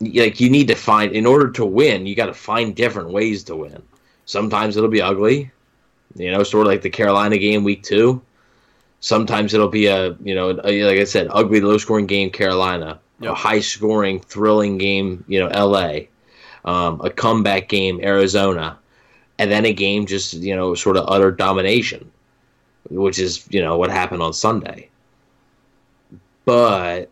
[0.00, 3.44] like, you need to find, in order to win, you got to find different ways
[3.44, 3.80] to win.
[4.24, 5.50] Sometimes it'll be ugly,
[6.16, 8.22] you know, sort of like the Carolina game week two.
[9.00, 13.00] Sometimes it'll be a, you know, a, like I said, ugly, low scoring game, Carolina.
[13.24, 13.34] A Yep.
[13.34, 16.00] high scoring, thrilling game, you know, LA.
[16.64, 18.78] Um, a comeback game, Arizona.
[19.38, 22.10] And then a game just, you know, sort of utter domination,
[22.90, 24.88] which is, you know, what happened on Sunday.
[26.44, 27.10] But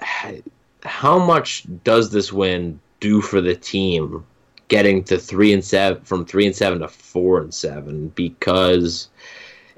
[0.82, 4.24] how much does this win do for the team
[4.70, 8.08] getting to three and seven from three and seven to four and seven?
[8.08, 9.10] Because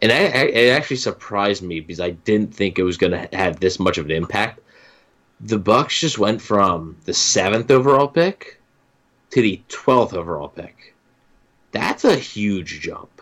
[0.01, 3.29] and I, I, it actually surprised me because I didn't think it was going to
[3.37, 4.61] have this much of an impact.
[5.41, 8.61] The Bucks just went from the seventh overall pick
[9.31, 10.95] to the twelfth overall pick.
[11.73, 13.22] That's a huge jump.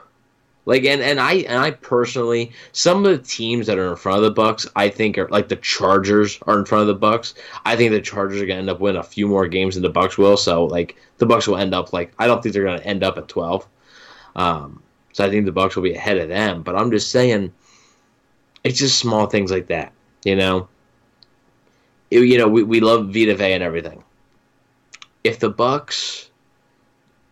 [0.71, 4.19] Like and, and I and I personally some of the teams that are in front
[4.19, 7.35] of the Bucks I think are like the Chargers are in front of the Bucks.
[7.67, 9.91] I think the Chargers are gonna end up winning a few more games than the
[9.91, 10.37] Bucks will.
[10.37, 13.19] So like the Bucks will end up like I don't think they're gonna end up
[13.19, 13.67] at twelve.
[14.37, 14.81] Um,
[15.13, 16.63] so I think the Bucks will be ahead of them.
[16.63, 17.53] But I'm just saying,
[18.63, 19.93] it's just small things like that.
[20.25, 20.69] You know,
[22.13, 24.05] It- you know we, we love Vita Vea and everything.
[25.25, 26.30] If the Bucks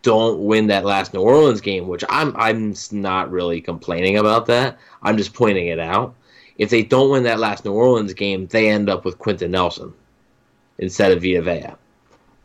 [0.08, 4.78] don't win that last New Orleans game, which I'm I'm not really complaining about that.
[5.02, 6.14] I'm just pointing it out.
[6.56, 9.92] If they don't win that last New Orleans game, they end up with Quenton Nelson
[10.78, 11.74] instead of Vita Vea.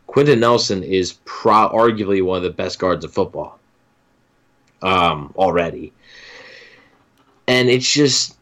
[0.06, 3.58] Quenton Nelson is pro- arguably one of the best guards of football.
[4.82, 5.92] um, already,
[7.48, 8.36] and it's just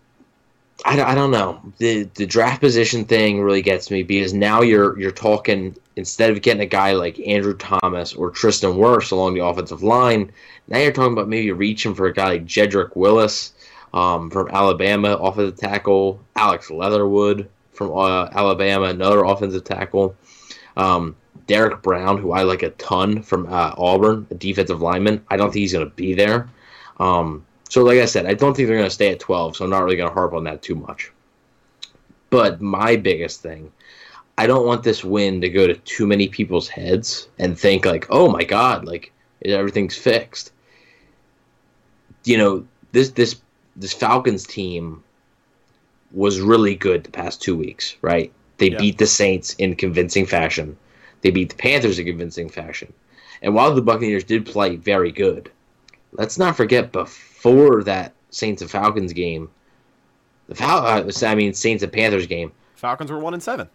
[0.85, 4.98] I, I don't know the the draft position thing really gets me because now you're
[4.98, 9.44] you're talking instead of getting a guy like Andrew Thomas or Tristan Wirfs along the
[9.44, 10.33] offensive line,
[10.68, 13.52] now you're talking about maybe reaching for a guy like Jedrick Willis
[13.92, 20.14] um, from Alabama, offensive tackle, Alex Leatherwood from uh, Alabama, another offensive tackle.
[20.76, 25.24] Um, Derrick Brown, who I like a ton from uh, Auburn, a defensive lineman.
[25.28, 26.48] I don't think he's going to be there.
[26.98, 29.64] Um, so, like I said, I don't think they're going to stay at 12, so
[29.64, 31.11] I'm not really going to harp on that too much.
[32.31, 33.72] But my biggest thing,
[34.42, 38.09] I don't want this win to go to too many people's heads and think, like,
[38.11, 39.12] oh my God, like,
[39.44, 40.50] everything's fixed.
[42.24, 43.40] You know, this, this,
[43.76, 45.05] this Falcons team
[46.11, 48.33] was really good the past two weeks, right?
[48.59, 48.78] They Yeah.
[48.78, 50.76] beat the Saints in convincing fashion.
[51.20, 52.92] They beat the Panthers in convincing fashion.
[53.42, 55.52] And while the Buccaneers did play very good,
[56.11, 59.50] let's not forget before that Saints and Falcons game,
[60.48, 63.68] the Fal- uh, I mean Saints and Panthers game, Falcons were one and seven.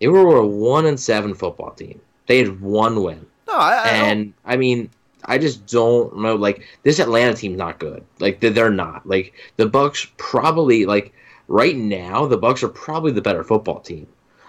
[0.00, 2.00] They were a one and seven football team.
[2.26, 4.90] They had one win, No, I, I don't- and I mean,
[5.24, 6.34] I just don't know.
[6.36, 8.04] Like this Atlanta team's not good.
[8.20, 9.06] Like they're- they're not.
[9.06, 11.12] Like the Bucks probably like
[11.48, 14.06] right now the Bucks are probably the better football team.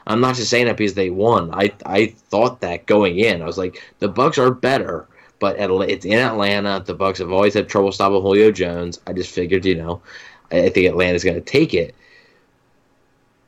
[0.08, 1.52] I'm not just saying that because they won.
[1.54, 3.42] I I thought that going in.
[3.42, 5.08] I was like the Bucks are better,
[5.40, 6.84] but it's in Atlanta.
[6.86, 9.00] The Bucks have always had trouble stopping Julio Jones.
[9.08, 10.02] I just figured, you know,
[10.52, 11.96] I I think Atlanta's going to take it.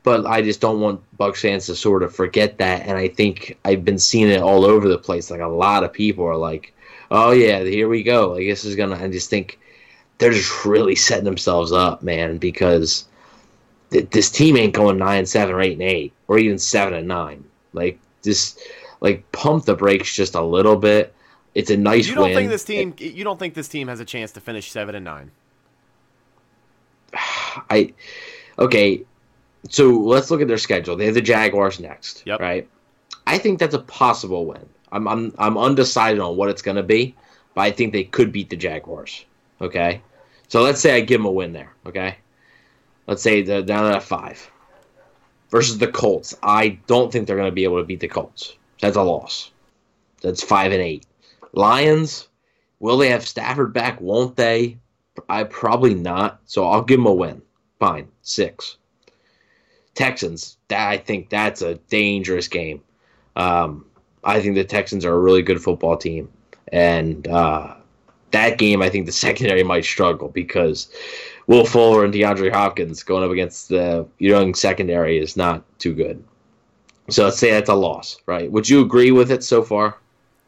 [0.04, 2.82] But I just don't want Bucks fans to sort of forget that.
[2.86, 5.30] And I think I've been seeing it all over the place.
[5.30, 6.74] Like a lot of people are like,
[7.10, 8.96] "Oh yeah, here we go." Like this is gonna.
[8.96, 9.60] I just think
[10.18, 13.06] they're just really setting themselves up, man, because
[13.90, 17.08] th- this team ain't going nine seven or eight and eight or even seven and
[17.08, 17.44] nine.
[17.72, 18.60] Like just
[19.00, 21.14] like pump the brakes just a little bit.
[21.54, 22.34] It's a nice you don't win.
[22.34, 22.94] think this team?
[22.98, 25.30] You don't think this team has a chance to finish seven and nine?
[27.14, 27.92] I
[28.58, 29.04] okay.
[29.68, 30.96] So let's look at their schedule.
[30.96, 32.22] They have the Jaguars next.
[32.26, 32.40] Yep.
[32.40, 32.68] Right.
[33.26, 34.68] I think that's a possible win.
[34.90, 37.14] I'm I'm I'm undecided on what it's going to be,
[37.54, 39.24] but I think they could beat the Jaguars.
[39.60, 40.02] Okay.
[40.48, 41.72] So let's say I give them a win there.
[41.86, 42.16] Okay.
[43.06, 44.50] Let's say they're down at five
[45.50, 46.36] versus the Colts.
[46.42, 48.56] I don't think they're going to be able to beat the Colts.
[48.80, 49.50] That's a loss.
[50.20, 51.06] That's five and eight.
[51.52, 52.28] Lions.
[52.80, 54.00] Will they have Stafford back?
[54.00, 54.78] Won't they?
[55.28, 56.40] I probably not.
[56.46, 57.42] So I'll give them a win.
[57.78, 58.76] Fine, six.
[59.94, 60.56] Texans.
[60.68, 62.82] That I think that's a dangerous game.
[63.36, 63.86] Um,
[64.24, 66.28] I think the Texans are a really good football team,
[66.72, 67.74] and uh,
[68.30, 70.88] that game I think the secondary might struggle because
[71.46, 76.22] Will Fuller and DeAndre Hopkins going up against the young secondary is not too good.
[77.10, 78.50] So let's say that's a loss, right?
[78.50, 79.96] Would you agree with it so far?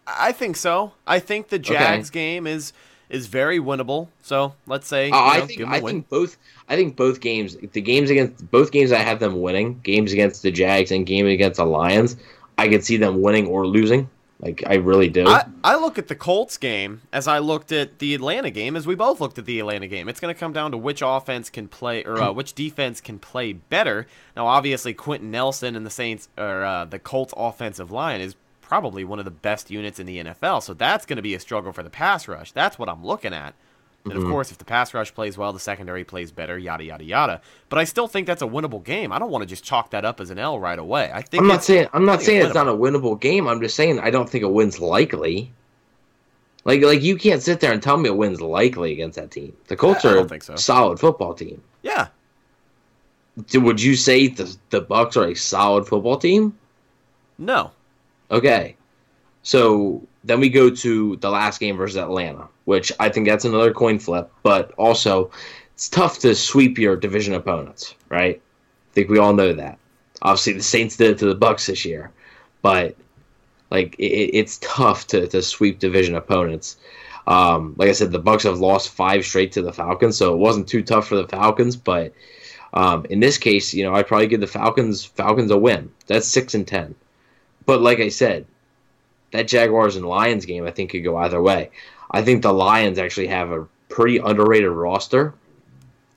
[0.07, 0.93] I think so.
[1.07, 2.73] I think the Jags game is
[3.14, 4.09] is very winnable.
[4.22, 5.94] So let's say Uh, you I know, think give 'em a I win.
[5.94, 6.37] think both
[6.68, 10.42] I think both games the games against both games I have them winning games against
[10.42, 12.16] the Jags and game against the Lions
[12.59, 14.09] I could see them winning or losing
[14.40, 17.98] like I really do I, I look at the Colts game as I looked at
[18.00, 20.09] the Atlanta game, as we both looked at the Atlanta game.
[20.09, 23.18] It's going to come down to which offense can play or uh, which defense can
[23.20, 24.07] play better.
[24.37, 28.35] Now, obviously, Quenton Nelson and the Saints or uh, the Colts offensive line is
[28.75, 30.61] probably one of the best units in the NFL.
[30.61, 32.51] So that's going to be a struggle for the pass rush.
[32.51, 33.55] That's what I'm looking at.
[34.05, 34.25] And Mm-hmm.
[34.25, 37.41] of course, if the pass rush plays well, the secondary plays better, yada yada yada.
[37.69, 39.13] But I still think that's a winnable game.
[39.13, 41.09] I don't want to just chalk that up as an L right away.
[41.15, 43.61] I think I'm not saying I'm not saying it's it's not a winnable game I'm
[43.61, 45.53] just saying I don't think a win's likely
[46.65, 49.57] like like you can't sit there and tell me a win's likely against that team
[49.69, 50.57] the Colts I are a so.
[50.57, 52.09] solid football team yeah.
[53.55, 56.59] Would you say the the Bucks are a solid football team
[57.39, 57.71] No.
[58.35, 58.77] Okay.
[59.44, 63.73] So then we go to the last game versus Atlanta, which I think that's another
[63.73, 65.31] coin flip, but also
[65.75, 68.37] it's tough to sweep your division opponents, right?
[68.37, 69.79] I think we all know that.
[70.23, 72.11] Obviously, the Saints did it to the Bucks this year,
[72.61, 72.97] but
[73.70, 76.77] like it, it's tough to, to sweep division opponents.
[77.29, 80.38] Um, like I said, the Bucks have lost five straight to the Falcons, so it
[80.38, 81.77] wasn't too tough for the Falcons.
[81.77, 82.12] But
[82.73, 85.92] um, in this case, you know, I'd probably give the Falcons Falcons a win.
[86.09, 86.97] That's six and ten.
[87.66, 88.46] But like I said,
[89.33, 91.70] that Jaguars and Lions game I think could go either way.
[92.11, 95.35] I think the Lions actually have a pretty underrated roster.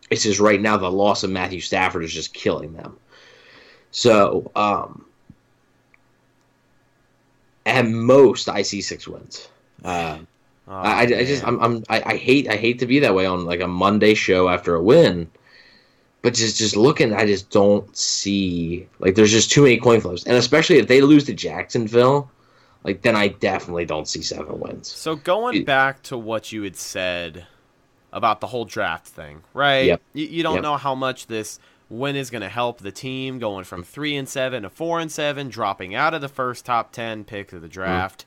[0.10, 2.98] It's just right now the loss of Matthew Stafford is just killing them.
[3.92, 5.06] So, um,
[7.66, 9.50] at most, I see six wins.
[9.84, 10.20] Uh,
[10.70, 11.46] Oh, I, I, just.
[11.48, 14.14] I'm, I'm I, I hate I hate to be that way on like a Monday
[14.14, 15.30] show after a win,
[16.22, 20.26] but just just looking, I just don't see like there's just too many coin flips,
[20.26, 22.30] and especially if they lose to Jacksonville,
[22.84, 24.88] like then I definitely don't see seven wins.
[24.88, 27.46] So going It- back to what you had said
[28.14, 29.86] about the whole draft thing, right?
[29.86, 30.02] Yep.
[30.14, 30.64] You, you don't Yep.
[30.64, 31.60] know how much this
[31.90, 35.12] win is going to help the team going from three and seven to four and
[35.12, 37.74] seven, dropping out of the first top ten pick of the mm-hmm.
[37.74, 38.26] draft.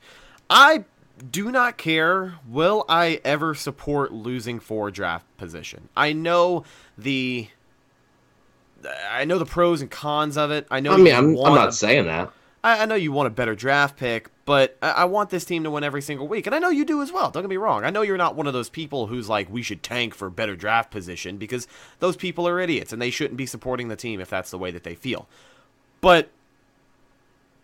[0.49, 0.85] I
[1.29, 2.35] do not care.
[2.47, 5.89] Will I ever support losing for draft position?
[5.95, 6.63] I know
[6.97, 7.47] the.
[9.09, 10.67] I know the pros and cons of it.
[10.71, 10.93] I know.
[10.93, 12.31] I mean, I'm, I'm not a- saying that.
[12.63, 15.63] I, I know you want a better draft pick, but I, I want this team
[15.63, 17.31] to win every single week, and I know you do as well.
[17.31, 17.83] Don't get me wrong.
[17.83, 20.55] I know you're not one of those people who's like, we should tank for better
[20.55, 21.67] draft position because
[21.99, 24.69] those people are idiots and they shouldn't be supporting the team if that's the way
[24.71, 25.27] that they feel.
[26.01, 26.29] But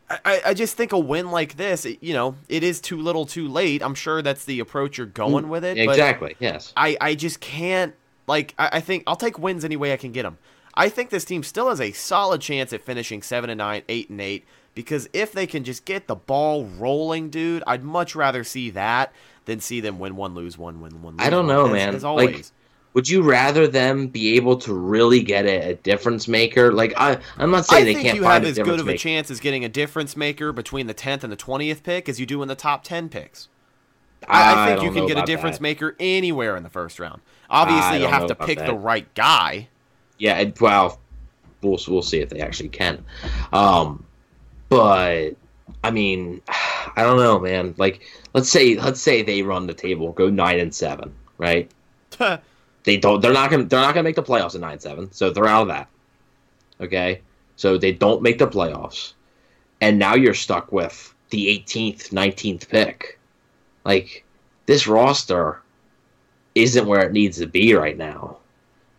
[0.09, 3.26] I- I, just think a win like this, it- you know, it is too little,
[3.26, 3.84] too late.
[3.84, 5.76] I'm sure that's the approach you're going mm, with it.
[5.86, 6.36] but- Exactly.
[6.39, 6.72] Yes.
[6.78, 7.93] I, I just can't
[8.26, 10.38] like I, I think I'll take wins any way I can get them.
[10.78, 14.12] I think this team still has a solid chance at finishing seven and nine, eight
[14.12, 18.44] and eight, because if they can just get the ball rolling, dude, I'd much rather
[18.44, 19.12] see that
[19.46, 21.18] than see them win one, lose one, win one.
[21.18, 21.96] Lose I don't one, know, as, man.
[21.96, 22.36] As always.
[22.36, 22.46] Like,
[22.94, 26.72] would you rather them be able to really get a, a difference maker?
[26.72, 28.80] Like, I, I'm not saying I they can't I think you have a as good
[28.80, 28.98] of a maker.
[28.98, 32.26] chance as getting a difference maker between the tenth and the twentieth pick as you
[32.26, 33.50] do in the top ten picks.
[34.28, 35.64] I, I think you don't can get a difference that.
[35.64, 37.22] maker anywhere in the first round.
[37.50, 38.74] Obviously, I you have to pick the that.
[38.74, 39.70] right guy.
[40.18, 40.99] Yeah, it, well,
[41.61, 43.03] we'll we'll see if they actually can.
[43.53, 44.05] Um,
[44.70, 45.32] but
[45.84, 47.76] I mean, I don't know, man.
[47.78, 48.01] Like,
[48.34, 51.72] let's say let's say they run the table, go nine and seven, right?
[52.88, 53.22] They don't.
[53.22, 53.65] They're not gonna.
[53.65, 55.89] They're not gonna make the playoffs at nine and seven, so they're out of that.
[56.80, 57.20] Okay,
[57.57, 59.11] so they don't make the playoffs,
[59.82, 63.20] and now you're stuck with the 18th, 19th pick.
[63.84, 64.24] Like
[64.68, 65.61] this roster
[66.55, 68.38] isn't where it needs to be right now.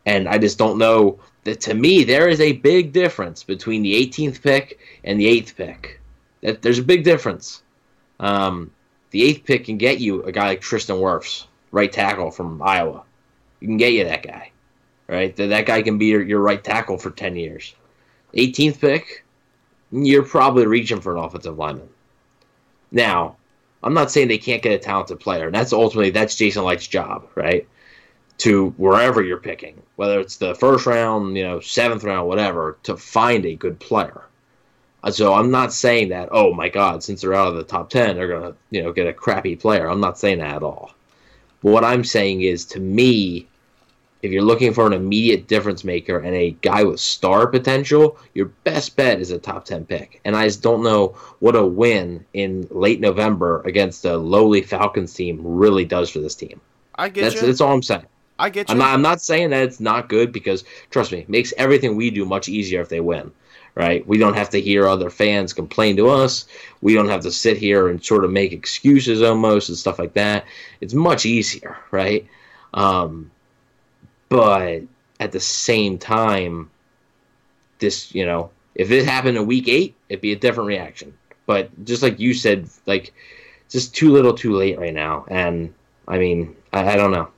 [0.08, 3.92] And I just don't know that to me there is a big difference between the
[3.92, 6.00] 18th pick and the 8th pick.
[6.40, 7.62] That there's a big difference.
[8.18, 8.70] Um,
[9.10, 13.02] the 8th pick can get you a guy like Tristan Wirfs, right tackle from Iowa.
[13.60, 14.50] You can get you that guy.
[15.08, 15.36] Right?
[15.36, 17.74] That that guy can be your, your right tackle for 10 years.
[18.32, 19.26] 18th pick,
[19.92, 21.90] you're probably reaching for an offensive lineman.
[22.90, 23.36] Now,
[23.82, 25.46] I'm not saying they can't get a talented player.
[25.46, 27.68] And that's ultimately that's Jason Licht's job, right?
[28.38, 32.96] To wherever you're picking, whether it's the first round, you know, seventh round, whatever, to
[32.96, 34.22] find a good player.
[35.02, 37.90] Uh, So I'm not saying that, oh my God, since they're out of the top
[37.90, 39.90] ten, they're gonna, you know, get a crappy player.
[39.90, 40.92] I'm not saying that at all.
[41.62, 43.48] But what I'm saying is to me,
[44.22, 48.46] if you're looking for an immediate difference maker and a guy with star potential, your
[48.64, 50.20] best bet is a top 10 pick.
[50.24, 55.14] And I just don't know what a win in late November against a lowly Falcons
[55.14, 56.60] team really does for this team.
[56.96, 57.46] I get That's, you.
[57.46, 58.06] that's all I'm saying.
[58.38, 58.72] I get you.
[58.72, 61.96] I'm not, I'm not saying that it's not good because, trust me, it makes everything
[61.96, 63.32] we do much easier if they win.
[63.74, 64.04] Right?
[64.08, 66.46] We don't have to hear other fans complain to us.
[66.80, 70.14] We don't have to sit here and sort of make excuses almost and stuff like
[70.14, 70.46] that.
[70.80, 72.26] It's much easier, right?
[72.74, 73.30] Um,
[74.28, 74.82] but
[75.20, 76.70] at the same time,
[77.78, 81.16] this, you know, if it happened in week eight, it'd be a different reaction.
[81.46, 83.14] But just like you said, like,
[83.68, 85.24] just too little too late right now.
[85.28, 85.72] And,
[86.08, 87.28] I mean, I, I don't know.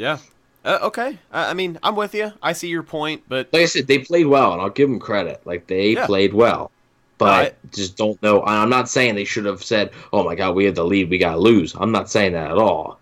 [0.00, 0.16] Yeah.
[0.64, 1.18] Uh, okay.
[1.30, 2.32] I, I mean, I'm with you.
[2.42, 4.98] I see your point, but like I said, they played well, and I'll give them
[4.98, 5.42] credit.
[5.44, 6.06] Like they Yeah.
[6.06, 6.70] played well,
[7.18, 8.42] but I- just don't know.
[8.44, 11.18] I'm not saying they should have said, "Oh my God, we have the lead, we
[11.18, 12.98] got to lose." I'm not saying that at all.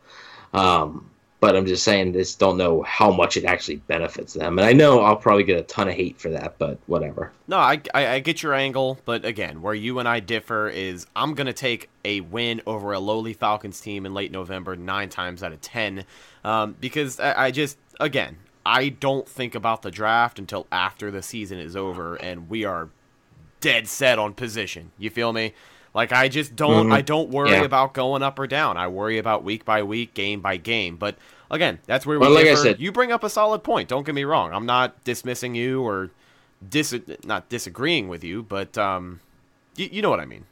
[0.53, 1.09] Um,
[1.41, 4.59] but I'm just saying, just don't know how much it actually benefits them.
[4.59, 7.31] And I know I'll probably get a ton of hate for that, but whatever.
[7.47, 11.07] No, I, I, I get your angle, but again, where you and I differ is
[11.15, 15.43] I'm to take a win over a lowly Falcons team in late November nine times
[15.43, 16.05] out of ten
[16.45, 21.23] um, because I, I just, again, I don't think about the draft until after the
[21.23, 22.91] season is over and we are
[23.61, 24.91] dead set on position.
[24.99, 25.55] You feel me?
[25.99, 26.93] Like I just don't Mhm.
[26.95, 27.63] I don't worry Yeah.
[27.65, 28.77] about going up or down.
[28.77, 30.95] I worry about week by week, game by game.
[30.97, 31.17] But
[31.51, 33.89] again, that's where we Well, like I said- you bring up a solid point.
[33.89, 34.53] Don't get me wrong.
[34.53, 36.11] I'm not dismissing you or
[36.71, 36.95] dis
[37.25, 39.19] not disagreeing with you, but um
[39.75, 40.45] you, you know what I mean.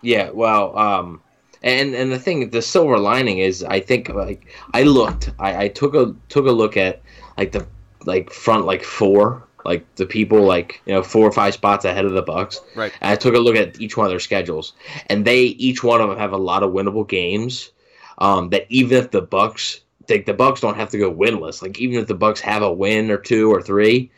[0.00, 1.20] Yeah, well, um,
[1.62, 5.68] and and the thing, the silver lining is, I think like I looked, I, I
[5.68, 7.02] took a took a look at
[7.36, 7.66] like the
[8.06, 12.04] like front like four, like the people like you know four or five spots ahead
[12.04, 12.60] of the Bucks.
[12.74, 12.92] Right.
[13.00, 14.72] And I took a look at each one of their schedules,
[15.06, 17.70] and they each one of them have a lot of winnable games.
[18.18, 21.62] Um, that even if the Bucks, like the Bucks don't have to go winless.
[21.62, 24.10] Like even if the Bucks have a win or two or three,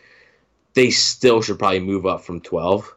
[0.75, 2.95] they still should probably move up from twelve.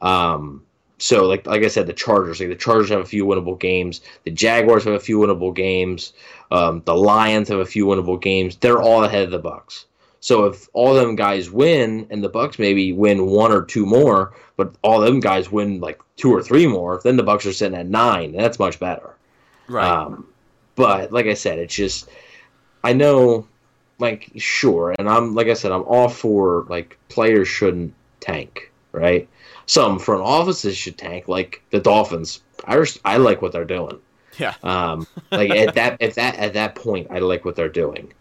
[0.00, 0.62] Um,
[0.98, 4.00] so like like I said, the Chargers, like the Chargers have a few winnable games.
[4.24, 6.12] The Jaguars have a few winnable games.
[6.50, 8.56] Um, the Lions have a few winnable games.
[8.56, 9.86] They're all ahead of the Bucks.
[10.20, 14.34] So if all them guys win and the Bucks maybe win one or two more,
[14.56, 17.78] but all them guys win like two or three more, then the Bucks are sitting
[17.78, 19.14] at nine, and that's much better.
[19.68, 19.86] Right.
[19.86, 20.26] Um,
[20.74, 22.08] but like I said, it's just
[22.84, 23.46] I know,
[23.98, 29.28] like, sure, and I'm like I said, I'm all for like players shouldn't tank, right?
[29.66, 32.42] Some front offices should tank, like the Dolphins.
[32.64, 33.98] I res- I like what they're doing.
[34.38, 34.54] Yeah.
[34.62, 38.12] Um, like at that at that at that point, I like what they're doing.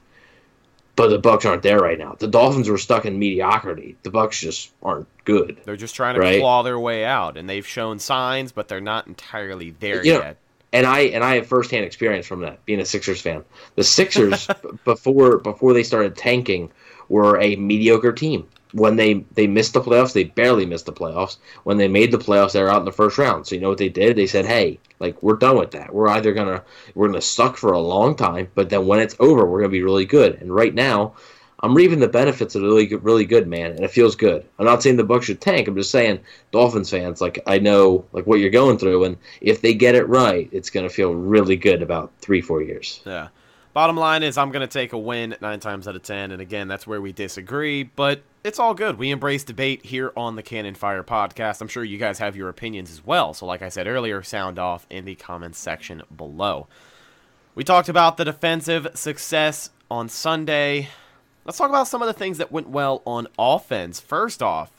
[0.95, 2.15] But the Bucks aren't there right now.
[2.17, 3.97] The Dolphins were stuck in mediocrity.
[4.03, 5.57] The Bucks just aren't good.
[5.65, 6.39] They're just trying to Right.
[6.39, 10.19] claw their way out, and they've shown signs, but they're not entirely there You know,
[10.19, 10.37] yet.
[10.71, 13.43] and I and I have firsthand experience from that, being a Sixers fan.
[13.75, 14.47] The Sixers
[14.85, 16.71] before before they started tanking
[17.09, 18.47] were a mediocre team.
[18.75, 21.37] When they they missed the playoffs, they barely missed the playoffs.
[21.63, 23.47] When they made the playoffs, they were out in the first round.
[23.47, 24.17] So you know what they did?
[24.17, 25.93] They said, "Hey, like we're done with that.
[25.93, 26.61] We're either gonna
[26.93, 29.81] we're gonna suck for a long time, but then when it's over, we're gonna be
[29.81, 31.13] really good." And right now,
[31.61, 34.45] I'm reaping the benefits of really good, really good, man, and it feels good.
[34.59, 35.67] I'm not saying the Bucks should tank.
[35.67, 36.19] I'm just saying
[36.51, 40.07] Dolphins fans, like I know like what you're going through, and if they get it
[40.09, 43.01] right, it's gonna feel really good about three, four years.
[43.05, 43.29] Yeah.
[43.75, 46.41] Bottom line is, I'm going to take a win nine times out of ten, and
[46.41, 48.97] again, that's where we disagree, but it's all good.
[48.97, 51.59] We embrace debate here on the Cannon Fire podcast.
[51.59, 53.33] I'm sure you guys have your opinions as well.
[53.33, 56.67] So, like I said earlier, sound off in the comments section below.
[57.53, 60.87] We talked about the defensive success on Sunday.
[61.43, 63.99] Let's talk about some of the things that went well on offense.
[63.99, 64.71] First off,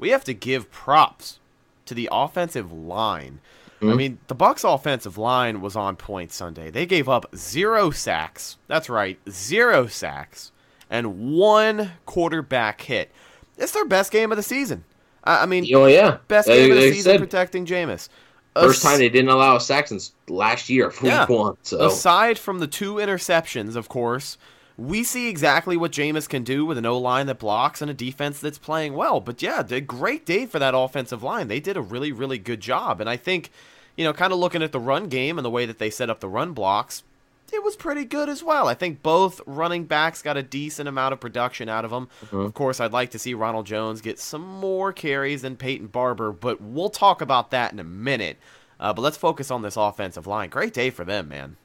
[0.00, 1.38] we have to give props
[1.86, 3.38] to the offensive line.
[3.82, 3.96] I hmm?
[3.96, 6.70] mean, the Bucks offensive line was on point Sunday.
[6.70, 8.56] They gave up 0 sacks.
[8.68, 10.52] That's right, 0 sacks
[10.92, 13.10] and one quarterback hit.
[13.56, 14.84] It's their best game of the season.
[15.24, 18.08] I I mean, Oh yeah, best game of the season said, protecting Jameis.
[18.54, 21.26] First time they didn't allow sacks since last year, Yeah.
[21.26, 21.56] one.
[21.62, 24.36] So Aside from the two interceptions, of course,
[24.82, 27.94] we see exactly what Jameis can do with an O line that blocks and a
[27.94, 29.20] defense that's playing well.
[29.20, 31.48] But yeah, a great day for that offensive line.
[31.48, 33.00] They did a really, really good job.
[33.00, 33.50] And I think,
[33.96, 36.10] you know, kind of looking at the run game and the way that they set
[36.10, 37.04] up the run blocks,
[37.52, 38.66] it was pretty good as well.
[38.66, 42.08] I think both running backs got a decent amount of production out of them.
[42.32, 46.32] Of course, I'd like to see Ronald Jones get some more carries than Peyton Barber,
[46.32, 48.38] but we'll talk about that in a minute.
[48.80, 50.48] Uh, but let's focus on this offensive line.
[50.48, 51.56] Great day for them, man.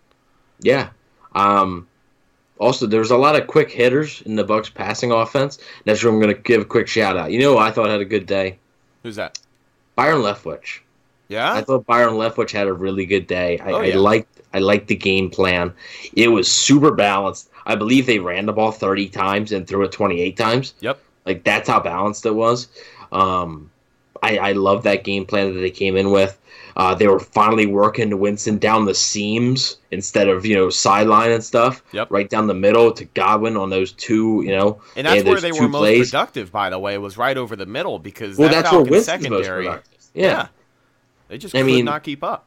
[0.60, 0.90] Yeah.
[1.34, 1.88] Um,
[2.60, 5.60] also, there's a lot of quick hitters in the Bucks passing offense.
[5.86, 7.32] That's where I'm going to give a quick shout out.
[7.32, 8.58] You know, who I thought had a good day.
[9.04, 9.40] Who's that?
[9.96, 10.80] Byron Leftwich.
[11.28, 11.54] Yeah.
[11.54, 13.60] I thought Byron Leftwich had a really good day.
[13.60, 13.94] I, Oh, yeah.
[13.96, 15.74] I liked I liked the game plan.
[16.14, 17.50] It was super balanced.
[17.66, 20.74] I believe they ran the ball 30 times and threw it 28 times.
[20.80, 21.00] Yep.
[21.26, 22.70] Like that's how balanced it was.
[23.12, 23.70] Um,
[24.24, 26.40] I, I love that game plan that they came in with.
[26.76, 31.32] Uh, they were finally working to Winston down the seams instead of you know sideline
[31.32, 31.82] and stuff.
[31.92, 32.12] Yep.
[32.12, 34.44] Right down the middle to Godwin on those two.
[34.46, 36.12] You know, And that's had where they were most plays.
[36.12, 38.92] productive, by the way, was right over the middle because Well, that that's where Falcons
[38.92, 40.06] Winston's most secondary, productive.
[40.14, 40.48] Yeah.
[41.30, 42.46] they just I could mean- not keep up.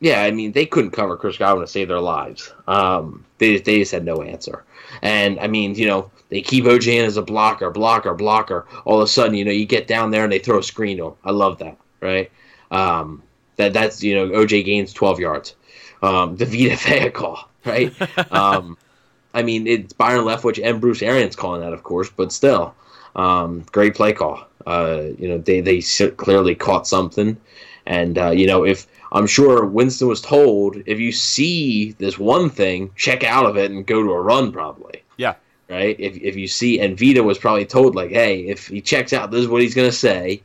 [0.00, 2.52] Yeah, I mean they couldn't cover Chris Godwin to save their lives.
[2.66, 4.64] Um, they they just had no answer.
[5.02, 8.66] And I mean, you know, they keep OJ in as a blocker, blocker, blocker.
[8.84, 10.98] All of a sudden, you know, you get down there and they throw a screen
[10.98, 11.14] to him.
[11.24, 12.30] I love that, right?
[12.70, 13.22] Um,
[13.56, 15.54] that that's you know, OJ gains twelve yards.
[16.02, 17.92] Um, the Vita Vea call, right?
[18.32, 18.76] um,
[19.34, 22.74] I mean, it's Byron Leftwich and Bruce Arians calling that, of course, but still,
[23.14, 24.46] um, great play call.
[24.66, 25.80] Uh, you know, they they
[26.16, 27.36] clearly caught something,
[27.86, 32.50] and uh, you know, if I'm sure Winston was told, if you see this one
[32.50, 35.34] thing, check out of it and go to a run, probably, Yeah.
[35.70, 35.94] right?
[35.98, 39.30] If if you see, and Vita was probably told, like, hey, if he checks out,
[39.30, 40.42] this is what he's gonna say,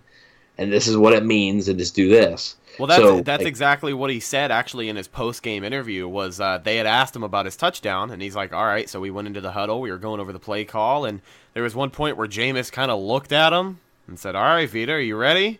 [0.58, 2.56] and this is what it means, and just do this.
[2.80, 6.08] Well, that's So, that's like- exactly what he said actually in his post game interview.
[6.08, 9.00] Was uh, they had asked him about his touchdown, and he's like, "All right." So
[9.02, 9.82] we went into the huddle.
[9.82, 11.20] We were going over the play call, and
[11.54, 14.70] there was one point where Jameis kind of looked at him and said, "All right,
[14.70, 15.60] Vita, are you ready?"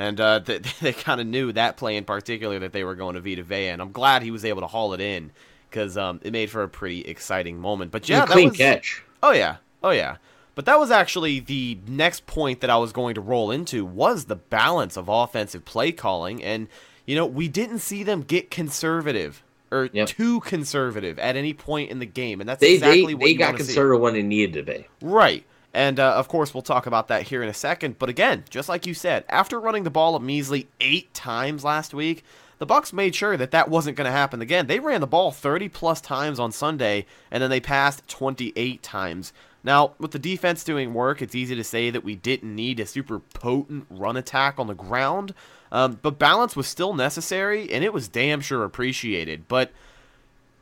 [0.00, 3.14] And uh, they, they kind of knew that play in particular that they were going
[3.14, 5.30] to Vita Vea, and I'm glad he was able to haul it in
[5.68, 7.90] because um, it made for a pretty exciting moment.
[7.90, 9.02] But yeah, clean was, catch.
[9.22, 10.16] Oh yeah, oh yeah.
[10.54, 14.24] But that was actually the next point that I was going to roll into was
[14.24, 16.68] the balance of offensive play calling, and
[17.06, 20.08] you know we didn't see them get conservative or Yep.
[20.08, 23.30] too conservative at any point in the game, and that's They exactly they, what they
[23.30, 23.64] you got wanna see.
[23.66, 24.86] conservative when they needed to be.
[25.00, 25.44] Right.
[25.72, 27.98] And uh, of course, we'll talk about that here in a second.
[27.98, 31.94] But again, just like you said, after running the ball a measly eight times last
[31.94, 32.24] week,
[32.58, 34.66] the Bucks made sure that that wasn't going to happen again.
[34.66, 39.32] They ran the ball 30 plus times on Sunday, and then they passed 28 times.
[39.62, 42.86] Now, with the defense doing work, it's easy to say that we didn't need a
[42.86, 45.34] super potent run attack on the ground,
[45.72, 49.48] um, but balance was still necessary, and it was damn sure appreciated.
[49.48, 49.70] But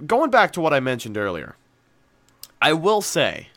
[0.06, 1.56] going back to what I mentioned earlier,
[2.60, 3.48] I will say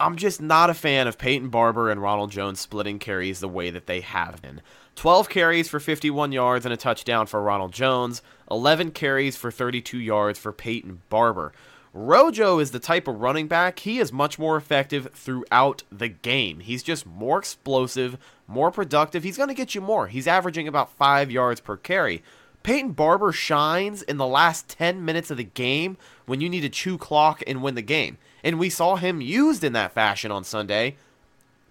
[0.00, 3.70] I'm just not a fan of Peyton Barber and Ronald Jones splitting carries the way
[3.70, 4.60] that they have been.
[4.94, 9.98] 12 carries for 51 yards and a touchdown for Ronald Jones, 11 carries for 32
[9.98, 11.52] yards for Peyton Barber.
[11.92, 16.60] Rojo is the type of running back, he is much more effective throughout the game.
[16.60, 19.24] He's just more explosive, more productive.
[19.24, 20.06] He's going to get you more.
[20.06, 22.22] He's averaging about five yards per carry.
[22.62, 25.96] Peyton Barber shines in the last 10 minutes of the game
[26.26, 28.18] when you need to chew clock and win the game.
[28.44, 30.96] And we saw him used in that fashion on Sunday,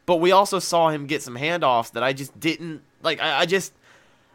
[0.05, 3.21] but we also saw him get some handoffs that I just didn't like.
[3.21, 3.73] I, I just,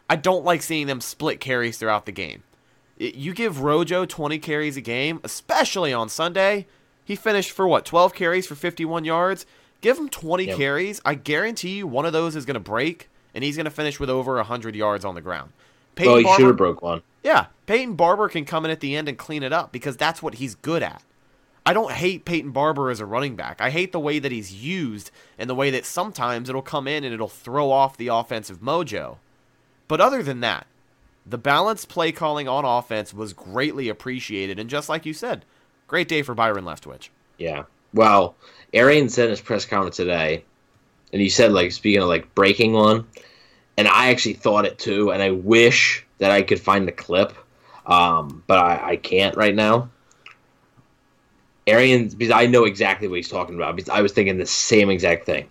[0.09, 2.43] I don't like seeing them split carries throughout the game.
[2.97, 6.65] It- you give Rojo 20 carries a game, especially on Sunday.
[7.05, 9.45] He finished for what, 12 carries for 51 yards?
[9.81, 10.57] Give him 20 Yep.
[10.57, 11.01] carries.
[11.03, 13.99] I guarantee you one of those is going to break, and he's going to finish
[13.99, 15.51] with over 100 yards on the ground.
[15.95, 17.01] Peyton Well, he Barber- should have broke one.
[17.23, 20.23] yeah, Peyton Barber can come in at the end and clean it up because that's
[20.23, 21.03] what he's good at.
[21.65, 23.61] I don't hate Peyton Barber as a running back.
[23.61, 27.03] I hate the way that he's used and the way that sometimes it'll come in
[27.03, 29.17] and it'll throw off the offensive mojo.
[29.87, 30.67] But other than that,
[31.25, 34.59] the balanced play calling on offense was greatly appreciated.
[34.59, 35.45] And just like you said,
[35.87, 37.09] great day for Byron Leftwich.
[37.37, 37.63] Yeah.
[37.93, 38.35] Well,
[38.73, 40.43] Arians said in his press conference today,
[41.13, 43.05] and he said like speaking of like breaking one,
[43.77, 47.33] and I actually thought it too, and I wish that I could find the clip,
[47.85, 49.89] um, but I, I can't right now.
[51.67, 54.89] Arian, because I know exactly what he's talking about, because I was thinking the same
[54.89, 55.49] exact thing.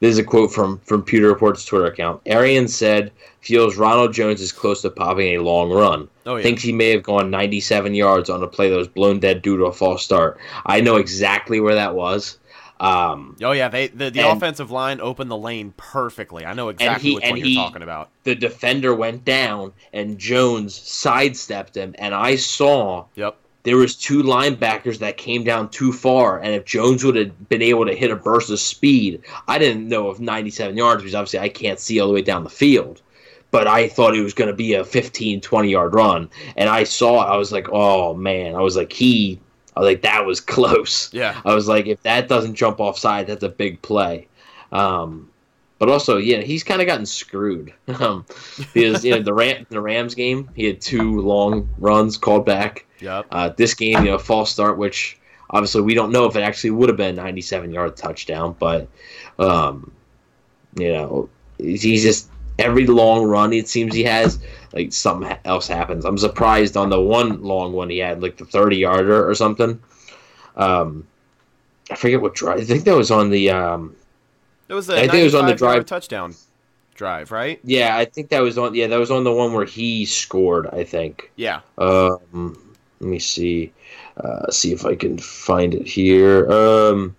[0.00, 2.20] This is a quote from from Pewter Report's Twitter account.
[2.26, 6.08] Arians said feels Ronald Jones is close to popping a long run.
[6.26, 6.42] Oh, yeah.
[6.42, 9.56] Thinks he may have gone 97 yards on a play that was blown dead due
[9.56, 10.38] to a false start.
[10.66, 12.38] I know exactly where that was.
[12.78, 16.44] Um, Oh yeah, they the, the And- offensive line opened the lane perfectly.
[16.44, 18.10] I know exactly he- which one he- you're talking about.
[18.24, 23.36] the defender went down and Jones sidestepped him, and I saw Yep.
[23.66, 27.62] There was two linebackers that came down too far, and if Jones would have been
[27.62, 31.40] able to hit a burst of speed, I didn't know of 97 yards because obviously
[31.40, 33.02] I can't see all the way down the field.
[33.50, 36.84] But I thought it was going to be a 15, 20 yard run, and I
[36.84, 37.32] saw it.
[37.32, 39.40] I was like, oh man, I was like, he,
[39.76, 41.12] I was like, that was close.
[41.12, 41.40] Yeah.
[41.44, 44.28] I was like, if that doesn't jump offside, that's a big play.
[44.70, 45.28] Um,
[45.78, 48.24] but also, yeah, he's kind of gotten screwed um,
[48.72, 52.86] because you know the Ram the Rams game, he had two long runs called back.
[53.00, 53.26] Yep.
[53.30, 55.18] Uh, this game, you know, false start, which
[55.50, 58.88] obviously we don't know if it actually would have been a 97 yard touchdown, but
[59.38, 59.92] um,
[60.78, 64.38] you know, he's just every long run it seems he has
[64.72, 66.04] like something else happens.
[66.04, 69.80] I'm surprised on the one long one he had, like the 30 yarder or something.
[70.56, 71.06] Um,
[71.90, 72.60] I forget what drive.
[72.60, 73.94] I think that was on the um,
[74.68, 76.34] It was a I think it was on the drive- touchdown
[76.94, 77.60] drive, right?
[77.62, 80.66] yeah, I think that was on yeah that was on the one where he scored.
[80.68, 81.30] I think.
[81.36, 81.60] Yeah.
[81.78, 83.72] Um, let me see.
[84.16, 86.50] Uh, see if I can find it here.
[86.50, 87.14] Um,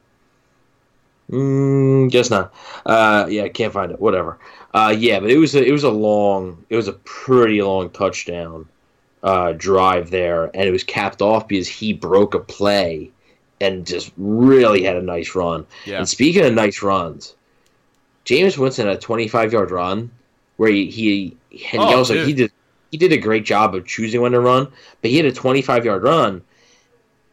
[1.29, 2.53] mm, guess not.
[2.85, 3.99] Uh, yeah, I can't find it.
[3.99, 4.39] Whatever.
[4.73, 7.89] Uh, yeah, but it was a, it was a long, it was a pretty long
[7.91, 8.67] touchdown
[9.23, 13.11] uh, drive there, and it was capped off because he broke a play
[13.61, 15.65] and just really had a nice run.
[15.85, 15.99] Yeah.
[15.99, 17.35] And speaking of nice runs,
[18.27, 20.11] Jameis Winston had a 25 yard run
[20.57, 21.37] where he he,
[21.71, 22.27] and Oh, he also dude.
[22.27, 22.51] he did
[22.91, 24.67] he did a great job of choosing when to run,
[25.01, 26.41] but he had a 25 yard run,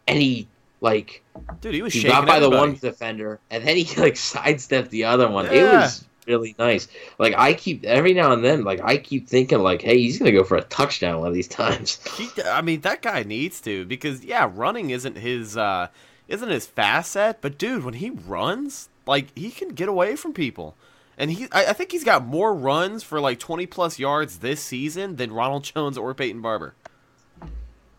[0.07, 0.47] and he
[0.81, 1.21] like
[1.61, 4.91] Dude, he was he shaking got by the one defender, and then he like sidestepped
[4.91, 5.47] the other one.
[5.47, 6.87] It was really nice.
[7.19, 10.31] Like I keep every now and then, like I keep thinking, like, hey, he's gonna
[10.33, 11.99] go for a touchdown one of these times.
[12.17, 15.89] He, I mean, that guy needs to because yeah, running isn't his uh,
[16.29, 17.39] isn't his facet.
[17.41, 20.77] But dude, when he runs, like he can get away from people,
[21.19, 24.63] and he I, I think he's got more runs for like twenty plus yards this
[24.63, 26.75] season than Ronald Jones or Peyton Barber.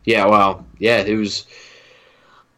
[0.05, 1.47] Yeah, well, yeah, it was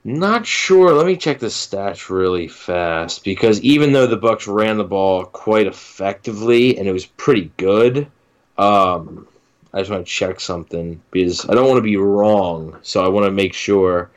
[0.03, 0.93] not sure.
[0.93, 5.26] Let me check the stats really fast because even though the Bucks ran the ball
[5.26, 8.08] quite effectively and it was pretty good,
[8.58, 9.28] um,
[9.74, 13.10] I just want to check something because I don't want to be wrong, so I
[13.10, 14.10] want to make sure.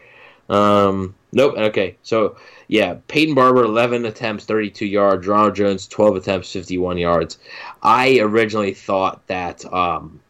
[0.48, 1.54] Um, nope.
[1.56, 2.36] Okay, so
[2.68, 5.26] yeah, Peyton Barber, eleven attempts, thirty-two yards.
[5.26, 7.38] Ronald Jones, twelve attempts, fifty-one yards.
[7.82, 10.20] I originally thought that um,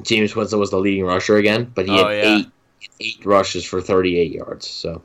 [0.00, 2.36] Jameis Winston was the leading rusher again, but he Oh, had yeah.
[2.38, 2.46] eight
[3.00, 4.66] eight rushes for 38 yards.
[4.66, 5.02] So,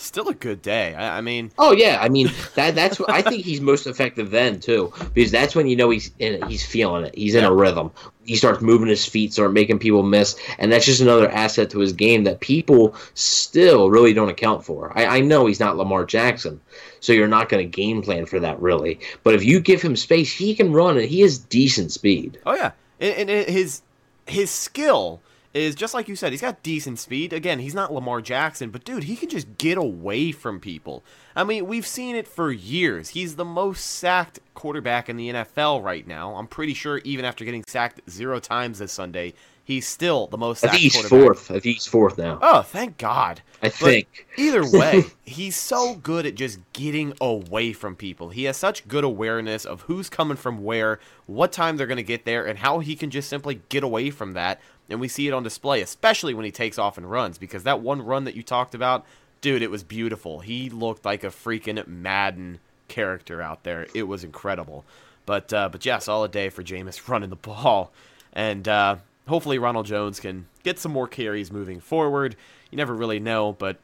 [0.00, 0.94] Still a good day.
[0.94, 4.30] I, I mean, oh yeah, I mean that that's what I think he's most effective
[4.30, 7.14] then too, because that's when you know he's in he's feeling it.
[7.14, 7.90] He's in a rhythm.
[8.24, 11.80] He starts moving his feet, start making people miss, and that's just another asset to
[11.80, 14.90] his game that people still really don't account for.
[14.98, 16.62] I, I know he's not Lamar Jackson,
[17.00, 19.00] so you're not going to game plan for that really.
[19.22, 22.38] But if you give him space, he can run and he has decent speed.
[22.46, 23.82] Oh yeah, and, and his
[24.26, 25.20] his skill
[25.52, 26.32] is just like you said.
[26.32, 27.32] He's got decent speed.
[27.32, 31.04] Again, he's not Lamar Jackson, but dude, he can just get away from people.
[31.34, 33.10] I mean, we've seen it for years.
[33.10, 36.34] He's the most sacked quarterback in the NFL right now.
[36.36, 39.34] I'm pretty sure even after getting sacked zero times this Sunday,
[39.64, 41.24] he's still the most I sacked think he's quarterback.
[41.24, 41.50] fourth.
[41.50, 42.38] I think he's fourth now.
[42.42, 43.42] Oh, thank God.
[43.62, 44.26] I But think.
[44.36, 48.30] either way, he's so good at just getting away from people.
[48.30, 52.02] He has such good awareness of who's coming from where, what time they're going to
[52.02, 54.60] get there, and how he can just simply get away from that.
[54.90, 57.80] And we see it on display, especially when he takes off and runs, because that
[57.80, 59.06] one run that you talked about,
[59.40, 60.40] dude, it was beautiful.
[60.40, 63.86] He looked like a freaking Madden character out there.
[63.94, 64.84] It was incredible.
[65.26, 67.92] But uh, but yeah, solid day for Jameis running the ball,
[68.32, 68.96] and uh,
[69.28, 72.36] hopefully Ronald Jones can get some more carries moving forward.
[72.70, 73.78] You never really know, but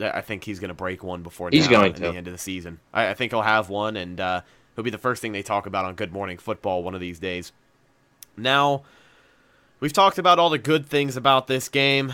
[0.00, 2.00] I think he's going to break one before He's going to.
[2.00, 2.80] the end of the season.
[2.92, 4.40] I, I think he'll have one, and uh,
[4.74, 7.18] he'll be the first thing they talk about on Good Morning Football one of these
[7.18, 7.52] days.
[8.36, 8.82] Now,
[9.80, 12.12] we've talked about all the good things about this game.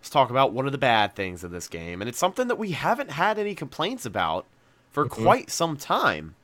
[0.00, 2.58] Let's talk about one of the bad things of this game, and it's something that
[2.58, 4.46] we haven't had any complaints about
[4.90, 5.22] for mm-hmm.
[5.22, 6.34] quite some time.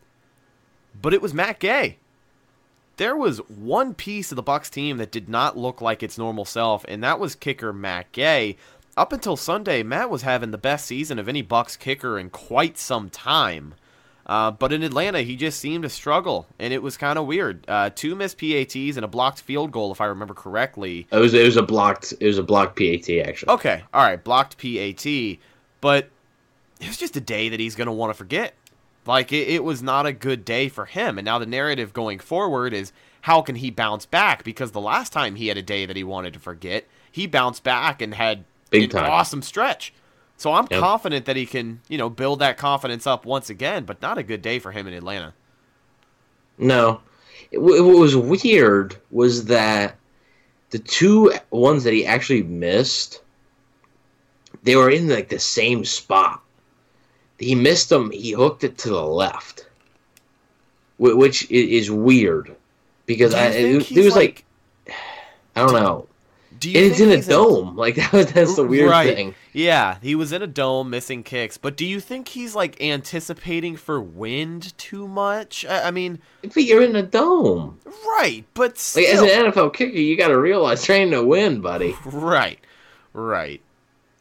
[1.01, 1.99] But it was Matt Gay.
[2.97, 6.45] There was one piece of the Bucks team that did not look like its normal
[6.45, 8.57] self, and that was kicker Matt Gay.
[8.97, 12.77] Up until Sunday, Matt was having the best season of any Bucks kicker in quite
[12.77, 13.75] some time.
[14.31, 17.65] Uh, but in Atlanta, he just seemed to struggle, and it was kind of weird.
[17.67, 21.09] Uh, two missed PATs and a blocked field goal, if I remember correctly.
[21.11, 23.53] It was it was a blocked it was a blocked PAT actually.
[23.53, 25.05] Okay, all right, blocked PAT,
[25.81, 26.11] but
[26.81, 28.55] it was just a day that he's going to want to forget.
[29.05, 31.19] Like, it, it was not a good day for him.
[31.19, 34.45] And now the narrative going forward is how can he bounce back?
[34.45, 37.65] Because the last time he had a day that he wanted to forget, he bounced
[37.65, 39.11] back and had Big an time.
[39.11, 39.93] awesome stretch.
[40.41, 40.81] So I'm Yep.
[40.81, 44.23] confident that he can, you know, build that confidence up once again, but not a
[44.23, 45.35] good day for him in Atlanta.
[46.57, 47.03] No,
[47.51, 49.97] it, what was weird was that
[50.71, 53.21] the two ones that he actually missed,
[54.63, 56.41] they were in like the same spot.
[57.39, 58.11] He missed them.
[58.11, 59.69] He hooked it to the left,
[60.97, 62.57] which is weird
[63.05, 64.47] because I, it, it was like,
[65.55, 66.07] I don't know.
[66.59, 67.77] do you it's in a dome.
[67.81, 69.15] Like that, that's the weird right.
[69.15, 69.35] thing.
[69.53, 73.77] Yeah, he was in a dome missing kicks, but do you think he's like anticipating
[73.77, 75.65] for wind too much?
[75.67, 77.79] I, I mean, But you're in a dome.
[78.19, 81.61] right, but Like as an NFL kicker, you got to realize there ain't no win,
[81.61, 81.97] buddy.
[82.05, 82.61] right,
[83.13, 83.61] right.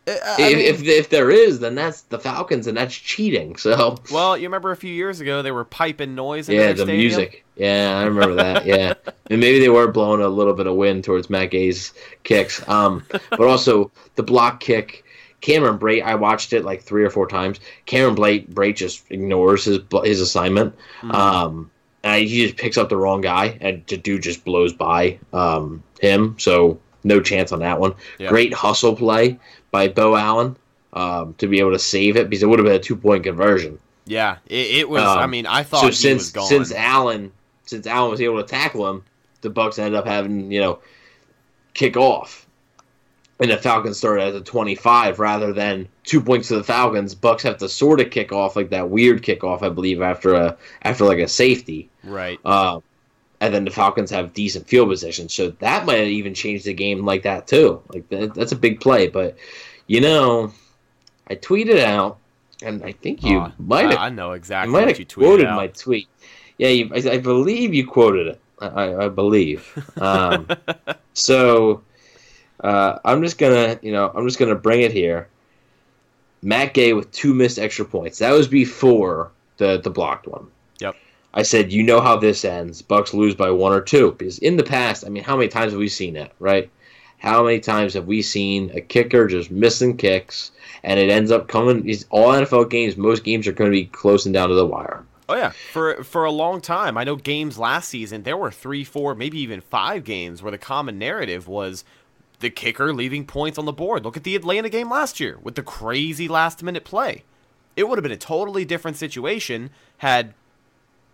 [0.08, 3.56] Uh, I if, mean, if if there is, then that's the Falcons, and that's cheating.
[3.58, 6.84] So well, you remember a few years ago they were piping noise yeah, their the
[6.84, 6.98] stadium?
[6.98, 7.46] music.
[7.56, 8.66] Yeah, I remember that.
[8.66, 8.96] Yeah,
[9.30, 12.68] and maybe they were blowing a little bit of wind towards Matt Gay's kicks.
[12.68, 15.04] Um, but also the block kick.
[15.42, 17.60] Cameron Brate, I watched it like three or four times.
[17.86, 20.76] Cameron Brate, Brate just ignores his his assignment.
[21.02, 21.12] Mm-hmm.
[21.12, 21.72] Um,
[22.04, 25.84] and he just picks up the wrong guy, and the dude just blows by um,
[26.00, 26.36] him.
[26.40, 27.94] So no chance on that one.
[28.18, 28.30] Yeah.
[28.30, 29.40] Great hustle play
[29.72, 30.56] by Beau Allen
[30.94, 33.24] um, to be able to save it because it would have been a two point
[33.24, 33.80] conversion.
[34.06, 35.04] Yeah, it, it was.
[35.04, 36.48] I Um, mean, I thought so since was gone.
[36.48, 37.32] since Allen
[37.66, 39.04] since Allen was able to tackle him,
[39.42, 40.80] the Bucks ended up having you know
[41.74, 42.48] kick off,
[43.40, 47.16] and the Falcons started at the twenty five rather than two points to the Falcons.
[47.16, 50.58] Bucks have to sort of kick off like that weird kickoff, I believe, after a
[50.82, 51.90] after like a safety.
[52.04, 52.40] right.
[52.46, 52.84] Um,
[53.42, 57.06] and then the Falcons have decent field position, so that might even change the game
[57.06, 57.82] like that too.
[57.94, 59.38] Like that, that's a big play, but
[59.88, 60.52] you know,
[61.28, 62.18] I tweeted out,
[62.62, 65.06] and I think you Aw, might have I, know you exactly might what have you
[65.06, 65.56] tweeted quoted out.
[65.56, 66.10] my tweet.
[66.58, 68.42] Yeah, you, I, I believe you quoted it.
[68.60, 69.74] I, I, I believe.
[70.02, 70.48] Um,
[71.14, 71.82] so
[72.62, 75.28] uh, I'm just gonna, you know, I'm just gonna bring it here.
[76.42, 78.20] Matt Gay with two missed extra points.
[78.20, 80.48] That was before the the blocked one.
[80.80, 80.96] Yep.
[81.34, 82.82] I said, you know how this ends.
[82.82, 84.14] Bucks lose by one or two.
[84.14, 86.70] Because in the past, I mean, how many times have we seen that, right?
[87.20, 90.52] How many times have we seen a kicker just missing kicks,
[90.84, 91.84] and it ends up coming?
[91.84, 95.04] These all NFL games, most games are going to be closing down to the wire.
[95.28, 96.98] Oh yeah, for for a long time.
[96.98, 100.58] I know games last season there were three, four, maybe even five games where the
[100.58, 101.84] common narrative was
[102.40, 104.04] the kicker leaving points on the board.
[104.04, 107.24] Look at the Atlanta game last year with the crazy last minute play.
[107.76, 110.34] It would have been a totally different situation had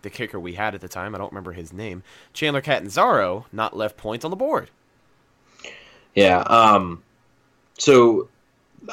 [0.02, 2.02] the kicker we had at the time, I don't remember his name,
[2.32, 4.70] Chandler Catanzaro, not left points on the board.
[6.14, 6.40] Yeah.
[6.40, 7.02] Um.
[7.78, 8.28] So,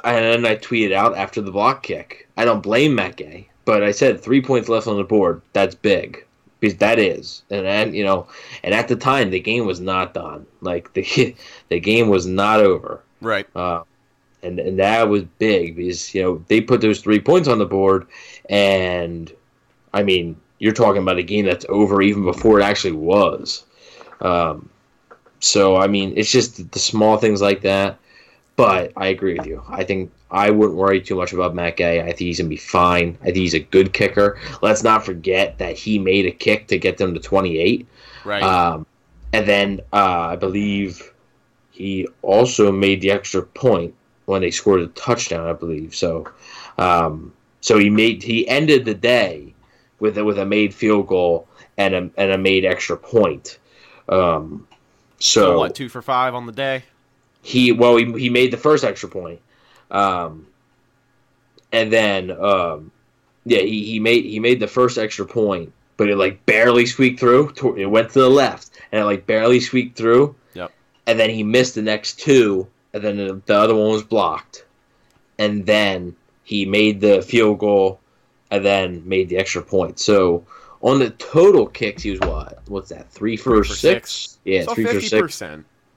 [0.03, 2.27] and I tweeted out after the block kick.
[2.35, 5.41] I don't blame Matt Gay, but I said three points left on the board.
[5.53, 6.25] That's big
[6.63, 8.25] because that is, and then you know,
[8.63, 10.45] and at the time the game was not done.
[10.61, 11.35] Like the
[11.67, 13.03] the game was not over.
[13.19, 13.45] Right.
[13.53, 13.83] Uh,
[14.43, 17.65] and and that was big because you know they put those three points on the
[17.65, 18.07] board,
[18.49, 19.29] and
[19.93, 23.65] I mean you're talking about a game that's over even before it actually was.
[24.21, 24.69] Um,
[25.41, 27.99] so I mean it's just the small things like that.
[28.55, 29.63] But I agree with you.
[29.67, 32.01] I think I wouldn't worry too much about Matt Gay.
[32.01, 33.17] I think he's gonna be fine.
[33.21, 34.39] I think he's a good kicker.
[34.61, 37.87] Let's not forget that he made a kick to get them to 28.
[38.25, 38.43] Right.
[38.43, 38.85] Um,
[39.31, 41.11] and then uh, I believe
[41.71, 43.95] he also made the extra point
[44.25, 45.95] when they scored a touchdown, I believe.
[45.95, 46.31] So,
[46.77, 49.53] um, so he made he ended the day
[49.99, 51.47] with a, with a made field goal
[51.77, 53.57] and a and a made extra point.
[54.07, 54.67] Um,
[55.17, 55.75] so, So what?
[55.75, 56.83] Two for five on the day.
[57.43, 59.39] He well he, he made the first extra point
[59.91, 60.47] um
[61.71, 62.89] and then um
[63.45, 67.19] yeah he, he made he made the first extra point but it like barely squeaked
[67.19, 70.71] through to- it went to the left and it like barely squeaked through Yep.
[71.05, 74.65] and then he missed the next two and then the, the other one was blocked
[75.37, 77.99] and then he made the field goal
[78.51, 80.45] and then made the extra point so
[80.81, 84.11] on the total kicks he was what what's that three for, for six?
[84.13, 84.37] six.
[84.45, 85.41] yeah so three for six.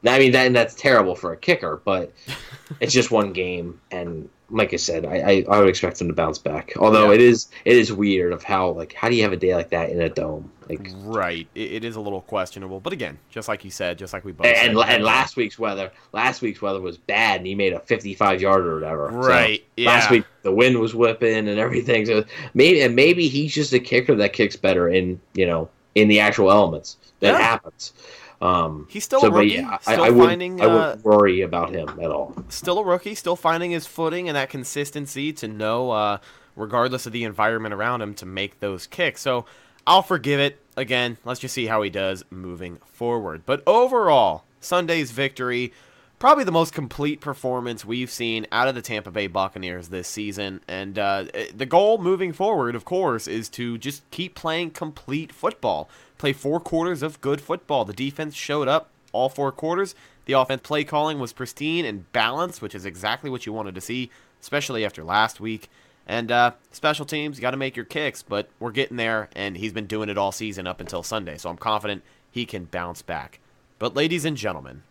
[0.07, 2.12] I mean, that, and that's terrible for a kicker, but
[2.80, 6.14] it's just one game, and like I said, I, I, I would expect him to
[6.14, 6.72] bounce back.
[6.78, 7.14] Although Yeah.
[7.16, 9.70] it is it is weird of how like how do you have a day like
[9.70, 10.53] that in a dome?
[10.68, 11.49] Like Right.
[11.57, 14.30] It, it is a little questionable, but again, just like you said, just like we
[14.30, 17.72] both and, said, and last week's weather last week's weather was bad, and he made
[17.72, 19.09] a fifty five yarder or whatever.
[19.11, 22.07] So Right, Last week the wind was whipping and everything.
[22.07, 22.24] So
[22.55, 26.20] maybe and maybe he's just a kicker that kicks better in you know in the
[26.20, 26.99] actual elements.
[27.18, 27.38] That Yeah.
[27.42, 27.92] happens.
[28.41, 31.05] Um, He's still so, a rookie, yeah, still I, I wouldn't, finding, I uh, wouldn't
[31.05, 32.34] worry about him at all.
[32.49, 36.18] still a rookie, still finding his footing and that consistency to know, uh,
[36.55, 39.22] regardless of the environment around him, to make those kicks.
[39.22, 39.47] So
[39.87, 40.61] I'll forgive it.
[40.76, 43.45] Again, let's just see how he does moving forward.
[43.47, 45.72] But overall, Sunday's victory,
[46.18, 50.61] probably the most complete performance we've seen out of the Tampa Bay Buccaneers this season.
[50.68, 51.24] And uh,
[51.55, 55.89] the goal moving forward, of course, is to just keep playing complete football.
[56.18, 57.84] Play four quarters of good football.
[57.84, 59.94] The defense showed up all four quarters.
[60.26, 63.80] The offense play calling was pristine and balanced, which is exactly what you wanted to
[63.80, 64.10] see,
[64.40, 65.68] especially after last week.
[66.06, 69.56] And uh, special teams, you got to make your kicks, but we're getting there, and
[69.56, 73.02] he's been doing it all season up until Sunday, so I'm confident he can bounce
[73.02, 73.40] back.
[73.78, 74.84] But, ladies and gentlemen,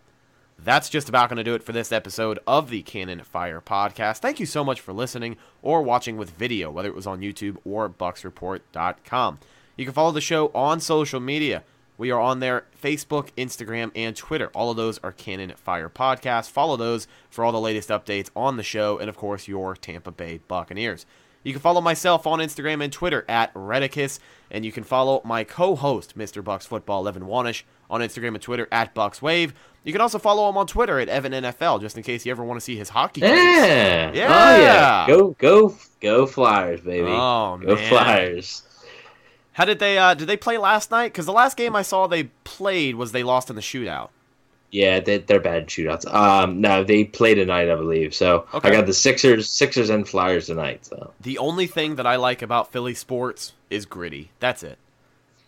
[0.59, 4.17] that's just about going to do it for this episode of the Cannon Fire Podcast.
[4.17, 7.57] Thank you so much for listening or watching with video, whether it was on YouTube
[7.65, 9.39] or BucksReport.com.
[9.77, 11.63] You can follow the show on social media.
[11.97, 14.49] We are on there Facebook, Instagram, and Twitter.
[14.53, 16.49] All of those are Cannon Fire Podcast.
[16.49, 20.11] Follow those for all the latest updates on the show and, of course, your Tampa
[20.11, 21.05] Bay Buccaneers.
[21.43, 24.19] You can follow myself on Instagram and Twitter at Redicus,
[24.49, 26.43] and you can follow my co-host, Mr.
[26.43, 29.53] Bucks Football, Evan Wanish, on Instagram and Twitter at BucksWave.
[29.83, 32.43] You can also follow him on Twitter at Evan NFL, just in case you ever
[32.43, 33.21] want to see his hockey.
[33.21, 33.29] Yeah.
[33.29, 34.27] Oh, yeah.
[34.27, 35.07] Oh yeah.
[35.07, 37.07] Go go go Flyers, baby.
[37.07, 37.89] Oh, Go man.
[37.89, 38.63] Flyers.
[39.55, 39.97] How did they?
[39.97, 41.13] Uh, did they play last night?
[41.13, 44.09] Because the last game I saw they played was they lost in the shootout.
[44.71, 46.05] Yeah, they, they're bad shootouts.
[46.13, 48.13] Um, no, they play tonight, I believe.
[48.13, 48.67] So Okay.
[48.67, 50.85] I got the Sixers, Sixers and Flyers tonight.
[50.85, 54.31] So The only thing that I like about Philly sports is gritty.
[54.41, 54.77] That's it.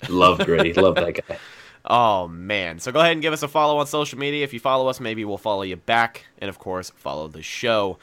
[0.07, 1.37] love Gritty, love that guy.
[1.83, 2.79] Oh man.
[2.79, 4.45] So go ahead and give us a follow on social media.
[4.45, 6.25] If you follow us, maybe we'll follow you back.
[6.39, 7.97] And of course, follow the show.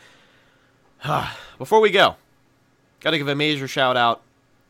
[1.59, 2.17] Before we go,
[3.01, 4.21] gotta give a major shout out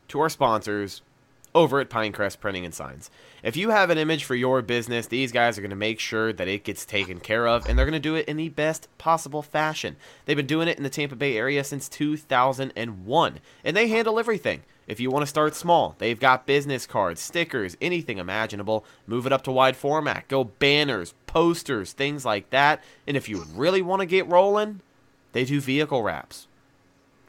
[0.09, 1.01] to our sponsors
[1.55, 3.09] over at Pinecrest Printing and Signs.
[3.41, 6.33] If you have an image for your business, these guys are going to make sure
[6.33, 8.87] that it gets taken care of, and they're going to do it in the best
[8.97, 9.95] possible fashion.
[10.25, 14.63] They've been doing it in the Tampa Bay area since 2001, and they handle everything.
[14.87, 18.85] If you want to start small, they've got business cards, stickers, anything imaginable.
[19.07, 20.27] Move it up to wide format.
[20.27, 22.83] Go banners, posters, things like that.
[23.07, 24.81] And if you really want to get rolling,
[25.31, 26.47] they do vehicle wraps.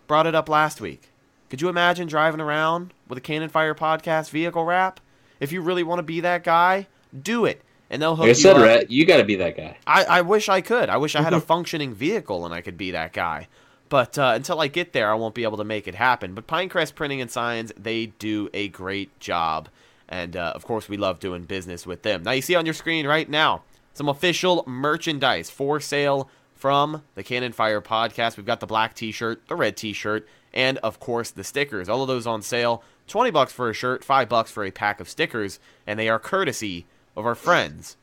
[0.06, 1.10] Brought it up last week.
[1.48, 5.00] Could you imagine driving around with a Cannon Fire Podcast vehicle wrap?
[5.38, 6.86] If you really want to be that guy,
[7.22, 7.62] do it.
[7.88, 8.62] And they'll hook Like I you said, up.
[8.62, 9.76] Rhett, you got to be that guy.
[9.86, 10.88] I, I wish I could.
[10.88, 13.46] I wish I had a functioning vehicle and I could be that guy.
[13.88, 16.34] But uh, until I get there, I won't be able to make it happen.
[16.34, 19.68] But Pinecrest Printing and Signs, they do a great job.
[20.08, 22.24] And uh, of course, we love doing business with them.
[22.24, 27.22] Now, you see on your screen right now some official merchandise for sale from the
[27.22, 28.36] Cannon Fire podcast.
[28.36, 30.26] We've got the black t shirt, the red t shirt,
[30.56, 31.88] and of course, the stickers.
[31.88, 34.98] All of those on sale 20 bucks for a shirt, 5 bucks for a pack
[35.00, 35.60] of stickers.
[35.86, 37.98] And they are courtesy of our friends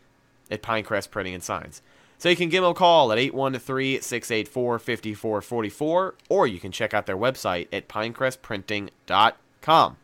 [0.51, 1.81] at Pinecrest Printing and Signs.
[2.19, 7.17] So you can give them a call at 813-684-5444 or you can check out their
[7.17, 9.97] website at pinecrestprinting.com.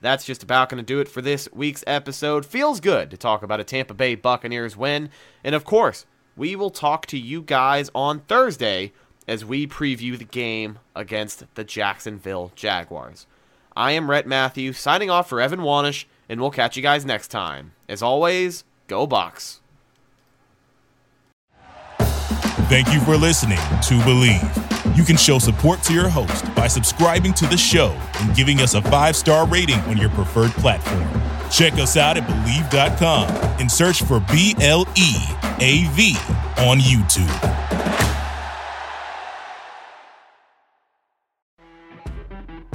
[0.00, 2.44] That's just about going to do it for this week's episode.
[2.44, 5.08] Feels good to talk about a Tampa Bay Buccaneers win.
[5.44, 6.04] And of course,
[6.36, 8.92] we will talk to you guys on Thursday
[9.26, 13.26] as we preview the game against the Jacksonville Jaguars.
[13.76, 17.28] I am Rhett Matthews signing off for Evan Wanish, and we'll catch you guys next
[17.28, 17.72] time.
[17.88, 19.60] As always, go Bucks.
[22.68, 24.96] Thank you for listening to Bleav.
[24.96, 28.74] You can show support to your host by subscribing to the show and giving us
[28.74, 31.06] a five star rating on your preferred platform.
[31.50, 33.28] Check us out at Bleav.com
[33.60, 35.14] and search for B L E
[35.60, 36.16] A V
[36.58, 37.83] on YouTube.